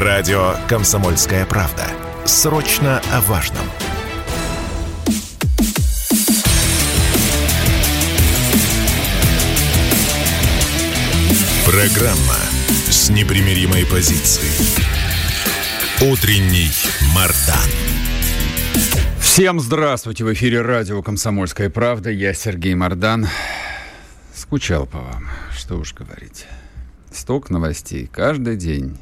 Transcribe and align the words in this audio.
Радио 0.00 0.54
«Комсомольская 0.68 1.44
правда». 1.44 1.84
Срочно 2.24 3.02
о 3.12 3.20
важном. 3.22 3.64
Программа 11.66 12.36
с 12.88 13.10
непримиримой 13.10 13.84
позицией. 13.86 14.52
Утренний 16.12 16.70
Мардан. 17.12 17.58
Всем 19.18 19.58
здравствуйте! 19.58 20.22
В 20.22 20.32
эфире 20.32 20.62
радио 20.62 21.02
«Комсомольская 21.02 21.70
правда». 21.70 22.10
Я 22.10 22.34
Сергей 22.34 22.76
Мардан. 22.76 23.26
Скучал 24.32 24.86
по 24.86 24.98
вам, 24.98 25.28
что 25.50 25.74
уж 25.74 25.92
говорить. 25.92 26.46
Сток 27.10 27.50
новостей 27.50 28.06
каждый 28.06 28.54
день. 28.54 28.96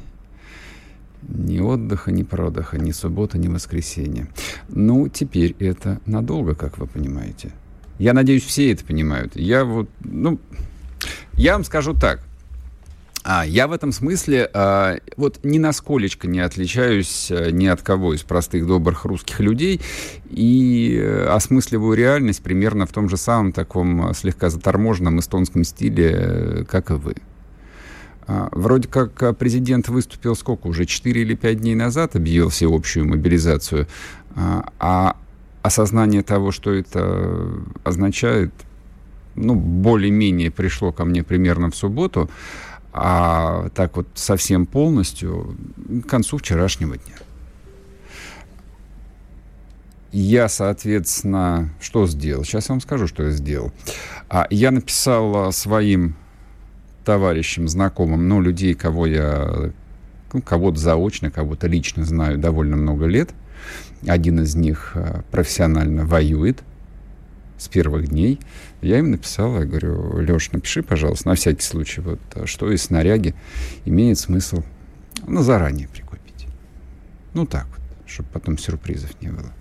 Ни 1.27 1.59
отдыха, 1.59 2.11
ни 2.11 2.23
продыха, 2.23 2.77
ни 2.77 2.91
суббота, 2.91 3.37
ни 3.37 3.47
воскресенье. 3.47 4.27
Ну, 4.69 5.09
теперь 5.09 5.55
это 5.59 5.99
надолго, 6.05 6.55
как 6.55 6.77
вы 6.77 6.87
понимаете. 6.87 7.51
Я 7.99 8.13
надеюсь, 8.13 8.43
все 8.43 8.71
это 8.71 8.85
понимают. 8.85 9.35
Я 9.35 9.65
вот, 9.65 9.89
ну, 9.99 10.39
я 11.33 11.53
вам 11.53 11.63
скажу 11.63 11.93
так. 11.93 12.21
А, 13.29 13.45
я 13.45 13.67
в 13.67 13.73
этом 13.73 13.91
смысле 13.91 14.49
а, 14.53 14.99
вот 15.17 15.39
ни 15.43 15.57
насколечко 15.57 16.29
не 16.29 16.39
отличаюсь 16.39 17.29
а, 17.29 17.51
ни 17.51 17.65
от 17.65 17.81
кого 17.81 18.13
из 18.13 18.23
простых 18.23 18.65
добрых 18.65 19.03
русских 19.03 19.41
людей 19.41 19.81
и 20.29 20.97
а, 20.97 21.35
осмысливаю 21.35 21.97
реальность 21.97 22.41
примерно 22.41 22.85
в 22.85 22.93
том 22.93 23.09
же 23.09 23.17
самом 23.17 23.51
таком 23.51 24.07
а, 24.07 24.13
слегка 24.13 24.49
заторможенном 24.49 25.19
эстонском 25.19 25.65
стиле, 25.65 26.65
как 26.69 26.89
и 26.89 26.93
вы. 26.93 27.15
А, 28.27 28.49
вроде 28.51 28.89
как 28.89 29.23
а, 29.23 29.33
президент 29.33 29.87
выступил 29.87 30.35
сколько 30.35 30.67
уже, 30.67 30.85
4 30.85 31.21
или 31.21 31.33
5 31.33 31.61
дней 31.61 31.75
назад 31.75 32.17
объявил 32.17 32.49
всеобщую 32.49 33.07
мобилизацию, 33.07 33.87
а, 34.35 34.69
а 34.79 35.15
осознание 35.61 36.23
того, 36.23 36.51
что 36.51 36.73
это 36.73 37.49
означает, 37.85 38.51
ну, 39.35 39.55
более-менее 39.55 40.51
пришло 40.51 40.91
ко 40.91 41.05
мне 41.05 41.23
примерно 41.23 41.71
в 41.71 41.75
субботу, 41.75 42.29
а 42.91 43.69
так 43.69 43.95
вот 43.95 44.07
совсем 44.15 44.65
полностью 44.65 45.55
к 46.05 46.09
концу 46.09 46.37
вчерашнего 46.37 46.97
дня. 46.97 47.15
Я, 50.11 50.49
соответственно, 50.49 51.69
что 51.79 52.07
сделал? 52.07 52.43
Сейчас 52.43 52.69
я 52.69 52.73
вам 52.73 52.81
скажу, 52.81 53.07
что 53.07 53.23
я 53.23 53.31
сделал. 53.31 53.71
Я 54.49 54.71
написал 54.71 55.51
своим 55.51 56.15
товарищам, 57.07 57.69
знакомым, 57.69 58.27
но 58.27 58.41
людей, 58.41 58.73
кого 58.73 59.05
я, 59.05 59.71
ну, 60.33 60.41
кого-то 60.41 60.77
заочно, 60.77 61.31
кого-то 61.31 61.67
лично 61.67 62.03
знаю 62.03 62.37
довольно 62.37 62.75
много 62.75 63.05
лет. 63.05 63.29
Один 64.05 64.41
из 64.41 64.55
них 64.55 64.97
профессионально 65.31 66.05
воюет 66.05 66.63
с 67.57 67.69
первых 67.69 68.09
дней. 68.09 68.41
Я 68.81 68.99
им 68.99 69.11
написал, 69.11 69.57
я 69.57 69.63
говорю, 69.63 70.17
Леш, 70.17 70.51
напиши, 70.51 70.83
пожалуйста, 70.83 71.29
на 71.29 71.35
всякий 71.35 71.61
случай, 71.61 72.01
вот, 72.01 72.19
что 72.43 72.69
из 72.69 72.83
снаряги 72.83 73.33
имеет 73.85 74.19
смысл 74.19 74.63
ну, 75.25 75.41
заранее 75.43 75.87
прикупить. 75.87 76.45
Ну, 77.33 77.45
так 77.45 77.67
вот, 77.67 77.79
чтобы 78.05 78.27
потом 78.33 78.57
сюрпризов 78.57 79.11
не 79.21 79.29
было. 79.29 79.53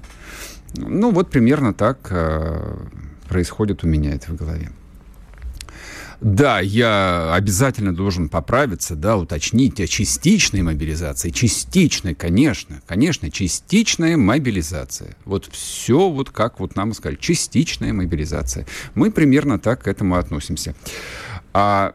Ну, 0.76 1.12
вот 1.12 1.30
примерно 1.30 1.72
так 1.72 2.08
э, 2.10 2.76
происходит 3.28 3.84
у 3.84 3.86
меня 3.86 4.14
это 4.14 4.32
в 4.32 4.34
голове. 4.34 4.72
Да, 6.20 6.60
я 6.60 7.34
обязательно 7.34 7.94
должен 7.94 8.28
поправиться, 8.28 8.96
да, 8.96 9.16
уточнить 9.16 9.80
о 9.80 9.86
частичной 9.86 10.62
мобилизации. 10.62 11.30
Частичной, 11.30 12.14
конечно, 12.14 12.80
конечно, 12.86 13.30
частичная 13.30 14.16
мобилизация. 14.16 15.16
Вот 15.24 15.46
все 15.52 16.08
вот 16.08 16.30
как 16.30 16.60
вот 16.60 16.74
нам 16.76 16.94
сказали, 16.94 17.18
частичная 17.20 17.92
мобилизация. 17.92 18.66
Мы 18.94 19.10
примерно 19.10 19.58
так 19.58 19.82
к 19.82 19.88
этому 19.88 20.16
относимся. 20.16 20.74
А 21.52 21.94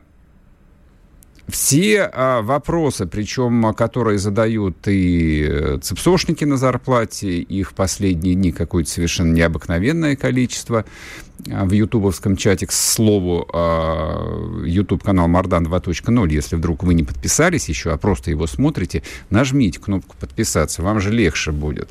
все 1.52 2.10
а, 2.14 2.42
вопросы, 2.42 3.06
причем 3.06 3.74
которые 3.74 4.18
задают 4.20 4.78
и 4.88 5.78
цепсошники 5.82 6.46
на 6.46 6.58
зарплате, 6.58 7.40
их 7.40 7.74
последние 7.74 8.36
дни 8.36 8.52
какое-то 8.52 8.90
совершенно 8.90 9.34
необыкновенное 9.34 10.16
количество 10.16 10.86
в 11.46 11.72
ютубовском 11.72 12.36
чате, 12.36 12.68
к 12.68 12.72
слову, 12.72 13.48
а, 13.54 14.64
YouTube-канал 14.66 15.28
Мардан 15.28 15.66
2.0, 15.66 16.30
если 16.30 16.56
вдруг 16.56 16.84
вы 16.84 16.94
не 16.94 17.04
подписались 17.04 17.70
еще, 17.70 17.92
а 17.92 17.98
просто 17.98 18.32
его 18.32 18.48
смотрите, 18.48 19.04
нажмите 19.30 19.80
кнопку 19.80 20.16
подписаться, 20.20 20.82
вам 20.82 21.00
же 21.00 21.12
легче 21.12 21.52
будет. 21.52 21.90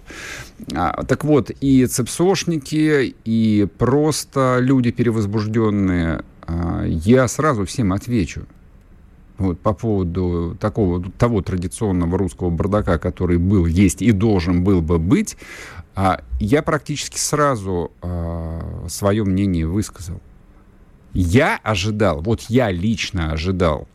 А, 0.74 1.04
так 1.04 1.24
вот, 1.24 1.50
и 1.60 1.86
цепсошники, 1.86 3.14
и 3.24 3.68
просто 3.78 4.58
люди 4.60 4.90
перевозбужденные, 4.90 6.22
а, 6.42 6.84
я 6.86 7.26
сразу 7.28 7.64
всем 7.64 7.92
отвечу 7.92 8.46
вот, 9.38 9.58
по 9.58 9.72
поводу 9.72 10.56
такого, 10.60 11.02
того 11.18 11.42
традиционного 11.42 12.18
русского 12.18 12.50
бардака, 12.50 12.98
который 12.98 13.38
был, 13.38 13.66
есть 13.66 14.02
и 14.02 14.12
должен 14.12 14.62
был 14.62 14.82
бы 14.82 14.98
быть, 14.98 15.36
а, 15.94 16.20
я 16.38 16.62
практически 16.62 17.18
сразу 17.18 17.90
а, 18.00 18.59
свое 18.90 19.24
мнение 19.24 19.66
высказал. 19.66 20.20
Я 21.12 21.56
ожидал, 21.56 22.20
вот 22.22 22.42
я 22.42 22.70
лично 22.70 23.32
ожидал, 23.32 23.88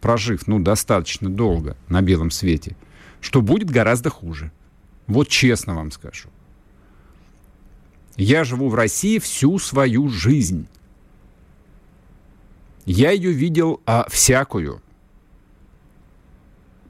прожив, 0.00 0.46
ну, 0.46 0.58
достаточно 0.58 1.28
долго 1.28 1.76
на 1.88 2.02
белом 2.02 2.30
свете, 2.30 2.76
что 3.20 3.40
будет 3.40 3.70
гораздо 3.70 4.10
хуже. 4.10 4.50
Вот 5.06 5.28
честно 5.28 5.74
вам 5.74 5.90
скажу. 5.90 6.28
Я 8.16 8.42
живу 8.44 8.68
в 8.68 8.74
России 8.74 9.18
всю 9.18 9.58
свою 9.58 10.08
жизнь. 10.08 10.66
Я 12.84 13.12
ее 13.12 13.30
видел 13.30 13.80
а, 13.86 14.06
всякую. 14.10 14.82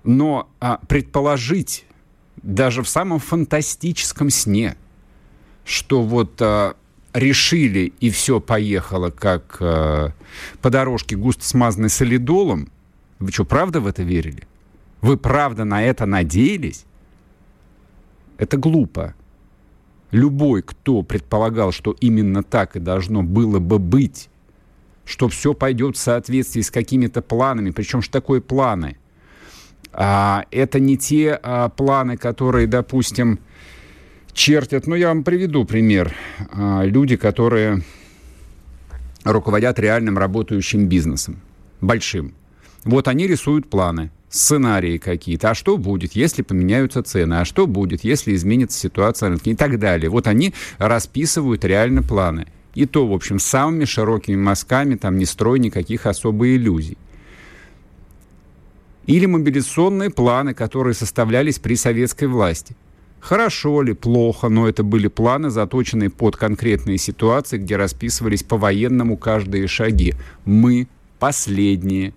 Но 0.05 0.49
а, 0.59 0.81
предположить 0.89 1.85
даже 2.43 2.83
в 2.83 2.89
самом 2.89 3.19
фантастическом 3.19 4.31
сне, 4.31 4.77
что 5.65 6.03
вот 6.03 6.41
а, 6.41 6.77
решили 7.19 7.93
и 8.01 8.11
все 8.11 8.41
поехало 8.41 9.11
как 9.11 9.59
а, 9.61 10.13
по 10.63 10.71
дорожке 10.71 11.17
густо 11.17 11.45
смазанной 11.45 11.91
солидолом, 11.91 12.69
вы 13.19 13.33
что, 13.33 13.45
правда 13.45 13.81
в 13.81 13.87
это 13.87 14.03
верили? 14.03 14.45
Вы 15.01 15.17
правда 15.17 15.65
на 15.65 15.83
это 15.83 16.07
надеялись? 16.07 16.85
Это 18.37 18.57
глупо. 18.57 19.15
Любой, 20.11 20.63
кто 20.63 21.03
предполагал, 21.03 21.73
что 21.73 21.95
именно 22.01 22.43
так 22.43 22.77
и 22.77 22.81
должно 22.81 23.23
было 23.23 23.59
бы 23.59 23.79
быть, 23.79 24.31
что 25.05 25.29
все 25.29 25.55
пойдет 25.55 25.97
в 25.97 26.01
соответствии 26.01 26.61
с 26.61 26.71
какими-то 26.71 27.21
планами. 27.21 27.71
Причем 27.71 28.01
что 28.01 28.13
такое 28.13 28.41
планы? 28.41 28.97
А, 29.93 30.45
это 30.51 30.79
не 30.81 30.97
те 30.97 31.39
а, 31.43 31.69
планы, 31.69 32.17
которые, 32.17 32.67
допустим, 32.67 33.41
чертят. 34.39 34.87
Ну, 34.87 34.95
я 34.95 35.09
вам 35.09 35.25
приведу 35.25 35.65
пример. 35.65 36.15
А, 36.53 36.85
люди, 36.85 37.17
которые 37.17 37.83
руководят 39.25 39.79
реальным 39.79 40.17
работающим 40.17 40.87
бизнесом, 40.87 41.41
большим. 41.81 42.33
Вот 42.85 43.09
они 43.09 43.27
рисуют 43.27 43.69
планы, 43.69 44.11
сценарии 44.31 44.97
какие-то. 44.99 45.51
А 45.51 45.55
что 45.55 45.77
будет, 45.77 46.13
если 46.13 46.43
поменяются 46.43 47.03
цены? 47.03 47.35
А 47.35 47.45
что 47.45 47.67
будет, 47.67 48.05
если 48.05 48.35
изменится 48.35 48.79
ситуация 48.79 49.29
на 49.29 49.35
рынке? 49.35 49.51
И 49.51 49.55
так 49.57 49.79
далее. 49.79 50.09
Вот 50.09 50.29
они 50.29 50.55
расписывают 50.79 51.65
реально 51.65 52.03
планы. 52.03 52.47
И 52.75 52.87
то, 52.87 53.07
в 53.07 53.13
общем, 53.13 53.41
самыми 53.41 53.87
широкими 53.87 54.37
мазками, 54.37 54.95
там 54.95 55.19
не 55.19 55.25
строй 55.25 55.59
никаких 55.59 56.07
особых 56.07 56.49
иллюзий. 56.49 56.97
Или 59.07 59.27
мобилизационные 59.27 60.11
планы, 60.11 60.55
которые 60.55 60.95
составлялись 60.95 61.59
при 61.59 61.75
советской 61.75 62.29
власти. 62.29 62.77
Хорошо 63.21 63.83
ли, 63.83 63.95
плохо, 63.95 64.49
но 64.49 64.69
это 64.69 64.83
были 64.83 65.09
планы, 65.09 65.51
заточенные 65.51 66.11
под 66.11 66.37
конкретные 66.37 66.99
ситуации, 66.99 67.59
где 67.59 67.77
расписывались 67.77 68.43
по-военному 68.43 69.17
каждые 69.17 69.67
шаги. 69.67 70.15
Мы 70.45 70.89
последние 71.19 72.15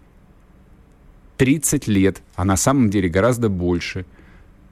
30 1.38 1.88
лет, 1.88 2.22
а 2.36 2.46
на 2.46 2.56
самом 2.56 2.90
деле 2.90 3.10
гораздо 3.10 3.50
больше, 3.50 4.06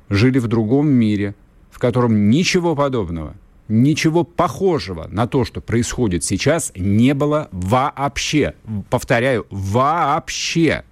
жили 0.07 0.39
в 0.39 0.47
другом 0.47 0.87
мире, 0.87 1.35
в 1.71 1.79
котором 1.79 2.29
ничего 2.29 2.75
подобного– 2.75 3.35
ничего 3.69 4.23
похожего 4.23 5.07
на 5.09 5.27
то, 5.27 5.45
что 5.45 5.61
происходит 5.61 6.25
сейчас, 6.25 6.73
не 6.75 7.13
было 7.13 7.47
вообще. 7.51 8.55
Повторяю, 8.89 9.45
вообще. 9.49 10.83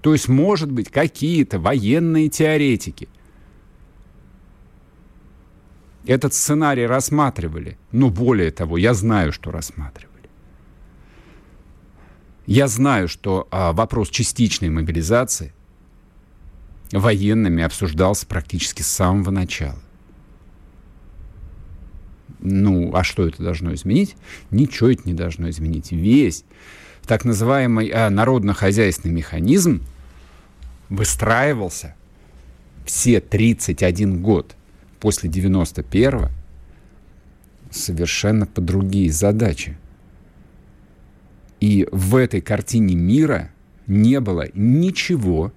То 0.00 0.12
есть, 0.12 0.28
может 0.28 0.70
быть, 0.70 0.88
какие-то 0.88 1.58
военные 1.58 2.28
теоретики 2.28 3.08
этот 6.08 6.32
сценарий 6.32 6.86
рассматривали. 6.86 7.76
Но 7.92 8.08
более 8.08 8.50
того, 8.50 8.78
я 8.78 8.94
знаю, 8.94 9.30
что 9.30 9.50
рассматривали. 9.50 10.08
Я 12.46 12.66
знаю, 12.66 13.08
что 13.08 13.46
а, 13.50 13.74
вопрос 13.74 14.08
частичной 14.08 14.70
мобилизации 14.70 15.52
военными 16.92 17.62
обсуждался 17.62 18.26
практически 18.26 18.80
с 18.80 18.86
самого 18.86 19.30
начала. 19.30 19.78
Ну, 22.40 22.94
а 22.94 23.04
что 23.04 23.28
это 23.28 23.42
должно 23.42 23.74
изменить? 23.74 24.16
Ничего 24.50 24.88
это 24.88 25.02
не 25.04 25.12
должно 25.12 25.50
изменить. 25.50 25.92
Весь 25.92 26.44
так 27.06 27.26
называемый 27.26 27.90
а, 27.90 28.08
народно-хозяйственный 28.08 29.14
механизм 29.14 29.82
выстраивался 30.88 31.94
все 32.86 33.20
31 33.20 34.22
год 34.22 34.54
после 35.00 35.30
91-го 35.30 36.30
совершенно 37.70 38.46
по 38.46 38.60
другие 38.60 39.10
задачи. 39.12 39.76
И 41.60 41.88
в 41.90 42.16
этой 42.16 42.40
картине 42.40 42.94
мира 42.94 43.50
не 43.86 44.20
было 44.20 44.46
ничего 44.54 45.52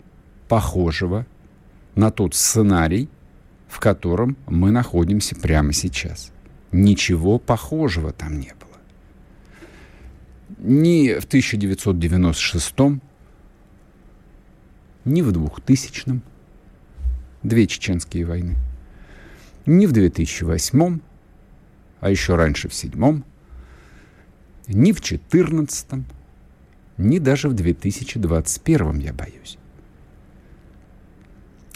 похожего 0.47 1.25
на 1.95 2.11
тот 2.11 2.33
сценарий, 2.35 3.09
в 3.67 3.79
котором 3.79 4.35
мы 4.47 4.71
находимся 4.71 5.35
прямо 5.35 5.73
сейчас. 5.73 6.31
Ничего 6.71 7.39
похожего 7.39 8.11
там 8.11 8.39
не 8.39 8.53
было. 8.59 8.69
Ни 10.57 11.19
в 11.19 11.25
1996, 11.25 12.73
ни 15.05 15.21
в 15.21 15.31
2000, 15.31 16.21
две 17.43 17.67
чеченские 17.67 18.25
войны, 18.25 18.55
ни 19.65 19.85
в 19.85 19.91
2008, 19.91 20.99
а 21.99 22.09
еще 22.09 22.35
раньше 22.35 22.67
в 22.67 22.71
2007, 22.71 23.23
ни 24.67 24.91
в 24.91 25.01
2014, 25.01 25.87
ни 26.97 27.19
даже 27.19 27.49
в 27.49 27.53
2021, 27.53 28.99
я 28.99 29.13
боюсь. 29.13 29.57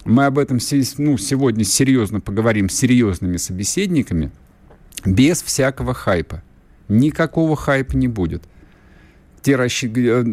Мы 0.06 0.26
об 0.26 0.38
этом 0.38 0.60
ну, 0.98 1.18
сегодня 1.18 1.64
серьезно 1.64 2.22
поговорим 2.22 2.70
с 2.70 2.76
серьезными 2.76 3.38
собеседниками, 3.38 4.32
без 5.04 5.42
всякого 5.42 5.94
хайпа. 5.94 6.44
Никакого 6.88 7.56
хайпа 7.56 7.98
не 7.98 8.08
будет. 8.08 8.44
Те 9.42 9.56
расщ... 9.56 9.84
Э, 9.84 10.24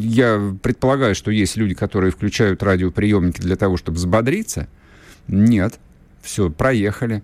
я 0.00 0.56
предполагаю, 0.62 1.14
что 1.14 1.30
есть 1.30 1.56
люди, 1.56 1.74
которые 1.74 2.10
включают 2.10 2.62
радиоприемники 2.62 3.40
для 3.40 3.54
того, 3.54 3.76
чтобы 3.76 3.96
взбодриться. 3.96 4.68
Нет. 5.28 5.78
Все, 6.24 6.48
проехали. 6.48 7.22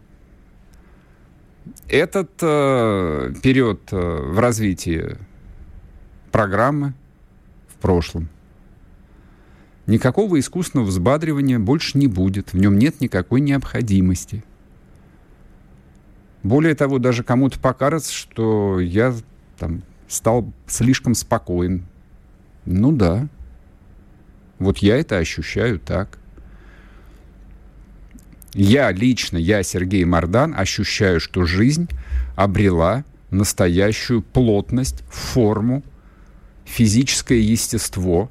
Этот 1.89 2.31
э, 2.43 3.33
период 3.43 3.81
э, 3.93 3.97
в 3.97 4.39
развитии 4.39 5.17
программы 6.31 6.93
в 7.69 7.77
прошлом. 7.81 8.29
Никакого 9.87 10.39
искусственного 10.39 10.87
взбадривания 10.87 11.59
больше 11.59 11.97
не 11.97 12.09
будет. 12.09 12.53
В 12.53 12.59
нем 12.59 12.79
нет 12.79 13.01
никакой 13.01 13.41
необходимости. 13.41 14.45
Более 16.43 16.75
того, 16.75 16.99
даже 16.99 17.25
кому-то 17.25 17.59
покажется, 17.59 18.13
что 18.13 18.81
я 18.81 19.15
там 19.59 19.83
стал 20.09 20.53
слишком 20.67 21.15
спокоен. 21.15 21.87
Ну 22.67 22.93
да. 22.93 23.29
Вот 24.59 24.79
я 24.79 24.99
это 24.99 25.17
ощущаю 25.17 25.81
так. 25.81 26.20
Я 28.55 28.91
лично, 28.91 29.37
я, 29.37 29.63
Сергей 29.63 30.05
Мардан, 30.05 30.55
ощущаю, 30.57 31.21
что 31.21 31.45
жизнь 31.45 31.89
обрела 32.35 33.05
настоящую 33.31 34.23
плотность, 34.23 35.05
форму, 35.11 35.85
физическое 36.65 37.39
естество. 37.39 38.31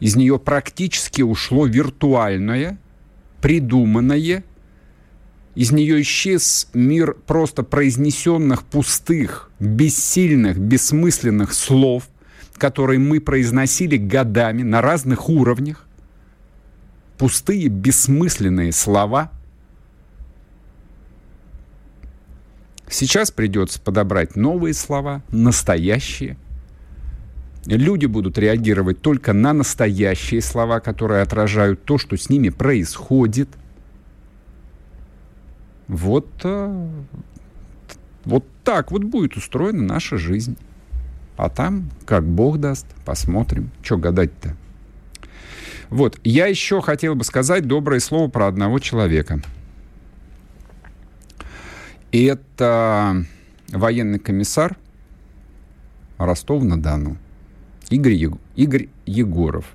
Из 0.00 0.16
нее 0.16 0.38
практически 0.38 1.20
ушло 1.20 1.66
виртуальное, 1.66 2.78
придуманное. 3.42 4.44
Из 5.54 5.70
нее 5.70 6.00
исчез 6.00 6.68
мир 6.72 7.14
просто 7.26 7.62
произнесенных 7.62 8.64
пустых, 8.64 9.50
бессильных, 9.60 10.58
бессмысленных 10.58 11.52
слов, 11.52 12.08
которые 12.56 12.98
мы 12.98 13.20
произносили 13.20 13.98
годами 13.98 14.62
на 14.62 14.80
разных 14.80 15.28
уровнях 15.28 15.83
пустые, 17.18 17.68
бессмысленные 17.68 18.72
слова. 18.72 19.30
Сейчас 22.88 23.30
придется 23.30 23.80
подобрать 23.80 24.36
новые 24.36 24.74
слова, 24.74 25.22
настоящие. 25.30 26.36
Люди 27.66 28.06
будут 28.06 28.36
реагировать 28.36 29.00
только 29.00 29.32
на 29.32 29.52
настоящие 29.52 30.42
слова, 30.42 30.80
которые 30.80 31.22
отражают 31.22 31.84
то, 31.84 31.96
что 31.96 32.16
с 32.16 32.28
ними 32.28 32.50
происходит. 32.50 33.48
Вот, 35.88 36.28
э, 36.44 36.88
вот 38.24 38.44
так 38.64 38.90
вот 38.90 39.04
будет 39.04 39.36
устроена 39.36 39.82
наша 39.82 40.18
жизнь. 40.18 40.56
А 41.36 41.48
там, 41.48 41.90
как 42.06 42.24
Бог 42.24 42.58
даст, 42.58 42.86
посмотрим. 43.04 43.70
Что 43.82 43.96
гадать-то? 43.96 44.56
Вот, 45.94 46.18
я 46.24 46.48
еще 46.48 46.82
хотел 46.82 47.14
бы 47.14 47.22
сказать 47.22 47.68
доброе 47.68 48.00
слово 48.00 48.28
про 48.28 48.48
одного 48.48 48.80
человека. 48.80 49.40
Это 52.10 53.24
военный 53.68 54.18
комиссар 54.18 54.76
Ростова-на-Дону 56.18 57.16
Игорь, 57.90 58.28
Игорь 58.56 58.88
Егоров. 59.06 59.66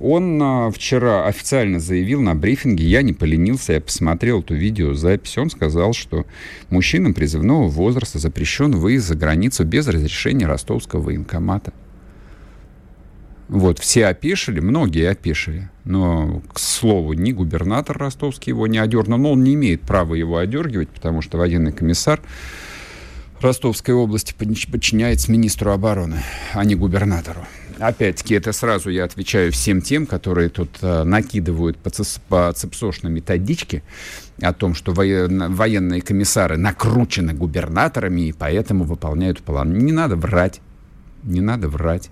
Он 0.00 0.38
а, 0.42 0.70
вчера 0.70 1.26
официально 1.26 1.80
заявил 1.80 2.20
на 2.20 2.34
брифинге, 2.34 2.84
я 2.84 3.00
не 3.00 3.14
поленился, 3.14 3.72
я 3.72 3.80
посмотрел 3.80 4.40
эту 4.40 4.54
видеозапись, 4.54 5.38
он 5.38 5.48
сказал, 5.48 5.94
что 5.94 6.26
мужчинам 6.68 7.14
призывного 7.14 7.68
возраста 7.68 8.18
запрещен 8.18 8.72
выезд 8.72 9.08
за 9.08 9.14
границу 9.14 9.64
без 9.64 9.88
разрешения 9.88 10.46
ростовского 10.46 11.00
военкомата. 11.00 11.72
Вот, 13.48 13.78
все 13.78 14.06
опешили, 14.06 14.60
многие 14.60 15.08
опешили. 15.10 15.70
Но, 15.84 16.42
к 16.52 16.58
слову, 16.58 17.12
ни 17.12 17.32
губернатор 17.32 17.96
ростовский 17.96 18.50
его 18.50 18.66
не 18.66 18.78
одернул, 18.78 19.18
но 19.18 19.32
он 19.32 19.44
не 19.44 19.54
имеет 19.54 19.82
права 19.82 20.14
его 20.14 20.38
одергивать, 20.38 20.88
потому 20.88 21.22
что 21.22 21.38
военный 21.38 21.72
комиссар 21.72 22.20
Ростовской 23.40 23.94
области 23.94 24.34
подчиняется 24.34 25.30
министру 25.30 25.70
обороны, 25.70 26.22
а 26.54 26.64
не 26.64 26.74
губернатору. 26.74 27.46
Опять-таки, 27.78 28.34
это 28.34 28.52
сразу 28.52 28.88
я 28.88 29.04
отвечаю 29.04 29.52
всем 29.52 29.82
тем, 29.82 30.06
которые 30.06 30.48
тут 30.48 30.70
э, 30.80 31.04
накидывают 31.04 31.76
по, 31.76 31.90
цис, 31.90 32.18
по 32.28 32.54
методичке 33.02 33.82
о 34.40 34.54
том, 34.54 34.74
что 34.74 34.92
воен, 34.92 35.54
военные 35.54 36.00
комиссары 36.00 36.56
накручены 36.56 37.34
губернаторами 37.34 38.28
и 38.28 38.32
поэтому 38.32 38.84
выполняют 38.84 39.42
план. 39.42 39.76
Не 39.76 39.92
надо 39.92 40.16
врать. 40.16 40.62
Не 41.22 41.42
надо 41.42 41.68
врать. 41.68 42.08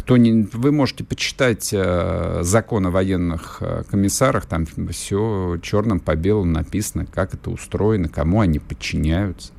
Кто 0.00 0.16
не, 0.16 0.48
вы 0.54 0.72
можете 0.72 1.04
почитать 1.04 1.74
э, 1.74 2.40
закон 2.40 2.86
о 2.86 2.90
военных 2.90 3.58
э, 3.60 3.82
комиссарах, 3.86 4.46
там 4.46 4.66
все 4.90 5.58
черным 5.62 6.00
по 6.00 6.16
белому 6.16 6.52
написано, 6.52 7.04
как 7.04 7.34
это 7.34 7.50
устроено, 7.50 8.08
кому 8.08 8.40
они 8.40 8.58
подчиняются. 8.58 9.52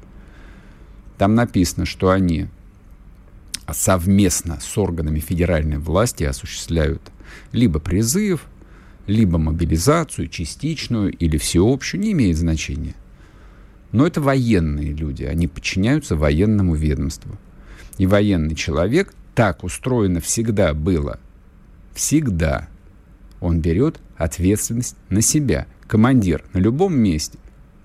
Там 1.19 1.35
написано, 1.35 1.85
что 1.85 2.09
они 2.09 2.47
совместно 3.71 4.57
с 4.59 4.77
органами 4.79 5.19
федеральной 5.19 5.77
власти 5.77 6.23
осуществляют 6.23 7.03
либо 7.51 7.79
призыв, 7.79 8.47
либо 9.05 9.37
мобилизацию, 9.37 10.27
частичную 10.27 11.11
или 11.11 11.37
всеобщую, 11.37 12.01
не 12.01 12.13
имеет 12.13 12.37
значения. 12.37 12.95
Но 13.91 14.07
это 14.07 14.21
военные 14.21 14.91
люди, 14.91 15.23
они 15.23 15.47
подчиняются 15.47 16.15
военному 16.15 16.73
ведомству. 16.73 17.37
И 17.99 18.07
военный 18.07 18.55
человек 18.55 19.13
так 19.35 19.63
устроено 19.63 20.19
всегда 20.19 20.73
было. 20.73 21.19
Всегда. 21.93 22.67
Он 23.39 23.59
берет 23.59 23.99
ответственность 24.17 24.95
на 25.09 25.21
себя. 25.21 25.67
Командир 25.87 26.43
на 26.53 26.59
любом 26.59 26.97
месте. 26.97 27.37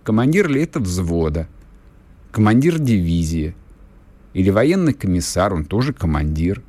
Командир 0.05 0.49
ли 0.49 0.63
это 0.63 0.79
взвода, 0.79 1.49
командир 2.31 2.79
дивизии 2.79 3.57
или 4.35 4.51
военный 4.51 4.93
комиссар, 4.93 5.53
он 5.53 5.65
тоже 5.65 5.93
командир. 5.93 6.63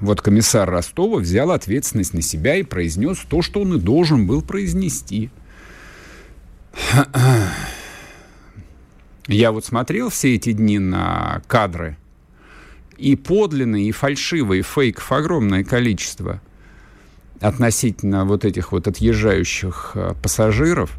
Вот 0.00 0.22
комиссар 0.22 0.70
Ростова 0.70 1.18
взял 1.18 1.50
ответственность 1.50 2.14
на 2.14 2.22
себя 2.22 2.56
и 2.56 2.62
произнес 2.62 3.18
то, 3.28 3.42
что 3.42 3.60
он 3.60 3.74
и 3.74 3.80
должен 3.80 4.26
был 4.26 4.40
произнести. 4.40 5.30
Я 9.26 9.52
вот 9.52 9.66
смотрел 9.66 10.08
все 10.08 10.36
эти 10.36 10.52
дни 10.52 10.78
на 10.78 11.42
кадры 11.48 11.98
и 12.98 13.16
подлинные, 13.16 13.88
и 13.88 13.92
фальшивые, 13.92 14.62
фейков 14.62 15.10
огромное 15.12 15.64
количество 15.64 16.40
относительно 17.40 18.24
вот 18.24 18.44
этих 18.44 18.72
вот 18.72 18.88
отъезжающих 18.88 19.92
э, 19.94 20.14
пассажиров. 20.20 20.98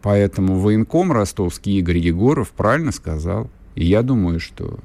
Поэтому 0.00 0.58
военком 0.58 1.12
ростовский 1.12 1.78
Игорь 1.78 1.98
Егоров 1.98 2.50
правильно 2.50 2.92
сказал. 2.92 3.50
И 3.74 3.84
я 3.84 4.02
думаю, 4.02 4.40
что 4.40 4.78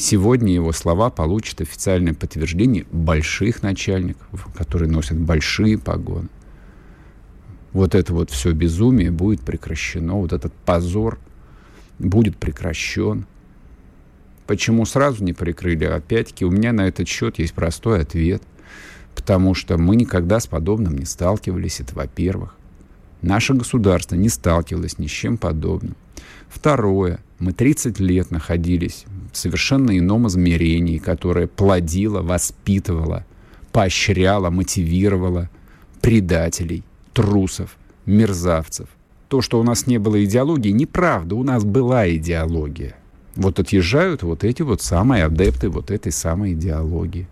Сегодня 0.00 0.54
его 0.54 0.70
слова 0.70 1.10
получат 1.10 1.60
официальное 1.60 2.14
подтверждение 2.14 2.86
больших 2.92 3.64
начальников, 3.64 4.46
которые 4.54 4.88
носят 4.88 5.18
большие 5.18 5.76
погоны. 5.76 6.28
Вот 7.72 7.96
это 7.96 8.14
вот 8.14 8.30
все 8.30 8.52
безумие 8.52 9.10
будет 9.10 9.40
прекращено, 9.40 10.14
вот 10.14 10.32
этот 10.32 10.54
позор 10.54 11.18
будет 11.98 12.36
прекращен. 12.36 13.26
Почему 14.48 14.86
сразу 14.86 15.22
не 15.22 15.34
прикрыли? 15.34 15.84
Опять-таки, 15.84 16.46
у 16.46 16.50
меня 16.50 16.72
на 16.72 16.88
этот 16.88 17.06
счет 17.06 17.38
есть 17.38 17.52
простой 17.52 18.00
ответ. 18.00 18.42
Потому 19.14 19.52
что 19.52 19.76
мы 19.76 19.94
никогда 19.94 20.40
с 20.40 20.46
подобным 20.46 20.96
не 20.96 21.04
сталкивались, 21.04 21.80
это 21.80 21.94
во-первых. 21.94 22.56
Наше 23.20 23.52
государство 23.52 24.14
не 24.14 24.30
сталкивалось 24.30 24.98
ни 24.98 25.06
с 25.06 25.10
чем 25.10 25.36
подобным. 25.36 25.96
Второе. 26.48 27.20
Мы 27.38 27.52
30 27.52 28.00
лет 28.00 28.30
находились 28.30 29.04
в 29.32 29.36
совершенно 29.36 29.98
ином 29.98 30.28
измерении, 30.28 30.96
которое 30.96 31.46
плодило, 31.46 32.22
воспитывало, 32.22 33.26
поощряло, 33.70 34.48
мотивировало 34.48 35.50
предателей, 36.00 36.84
трусов, 37.12 37.76
мерзавцев. 38.06 38.88
То, 39.28 39.42
что 39.42 39.60
у 39.60 39.62
нас 39.62 39.86
не 39.86 39.98
было 39.98 40.24
идеологии, 40.24 40.70
неправда, 40.70 41.34
у 41.34 41.42
нас 41.42 41.64
была 41.64 42.08
идеология. 42.08 42.96
Вот 43.38 43.60
отъезжают 43.60 44.24
вот 44.24 44.42
эти 44.42 44.62
вот 44.62 44.82
самые 44.82 45.24
адепты 45.24 45.68
вот 45.68 45.92
этой 45.92 46.10
самой 46.10 46.54
идеологии. 46.54 47.28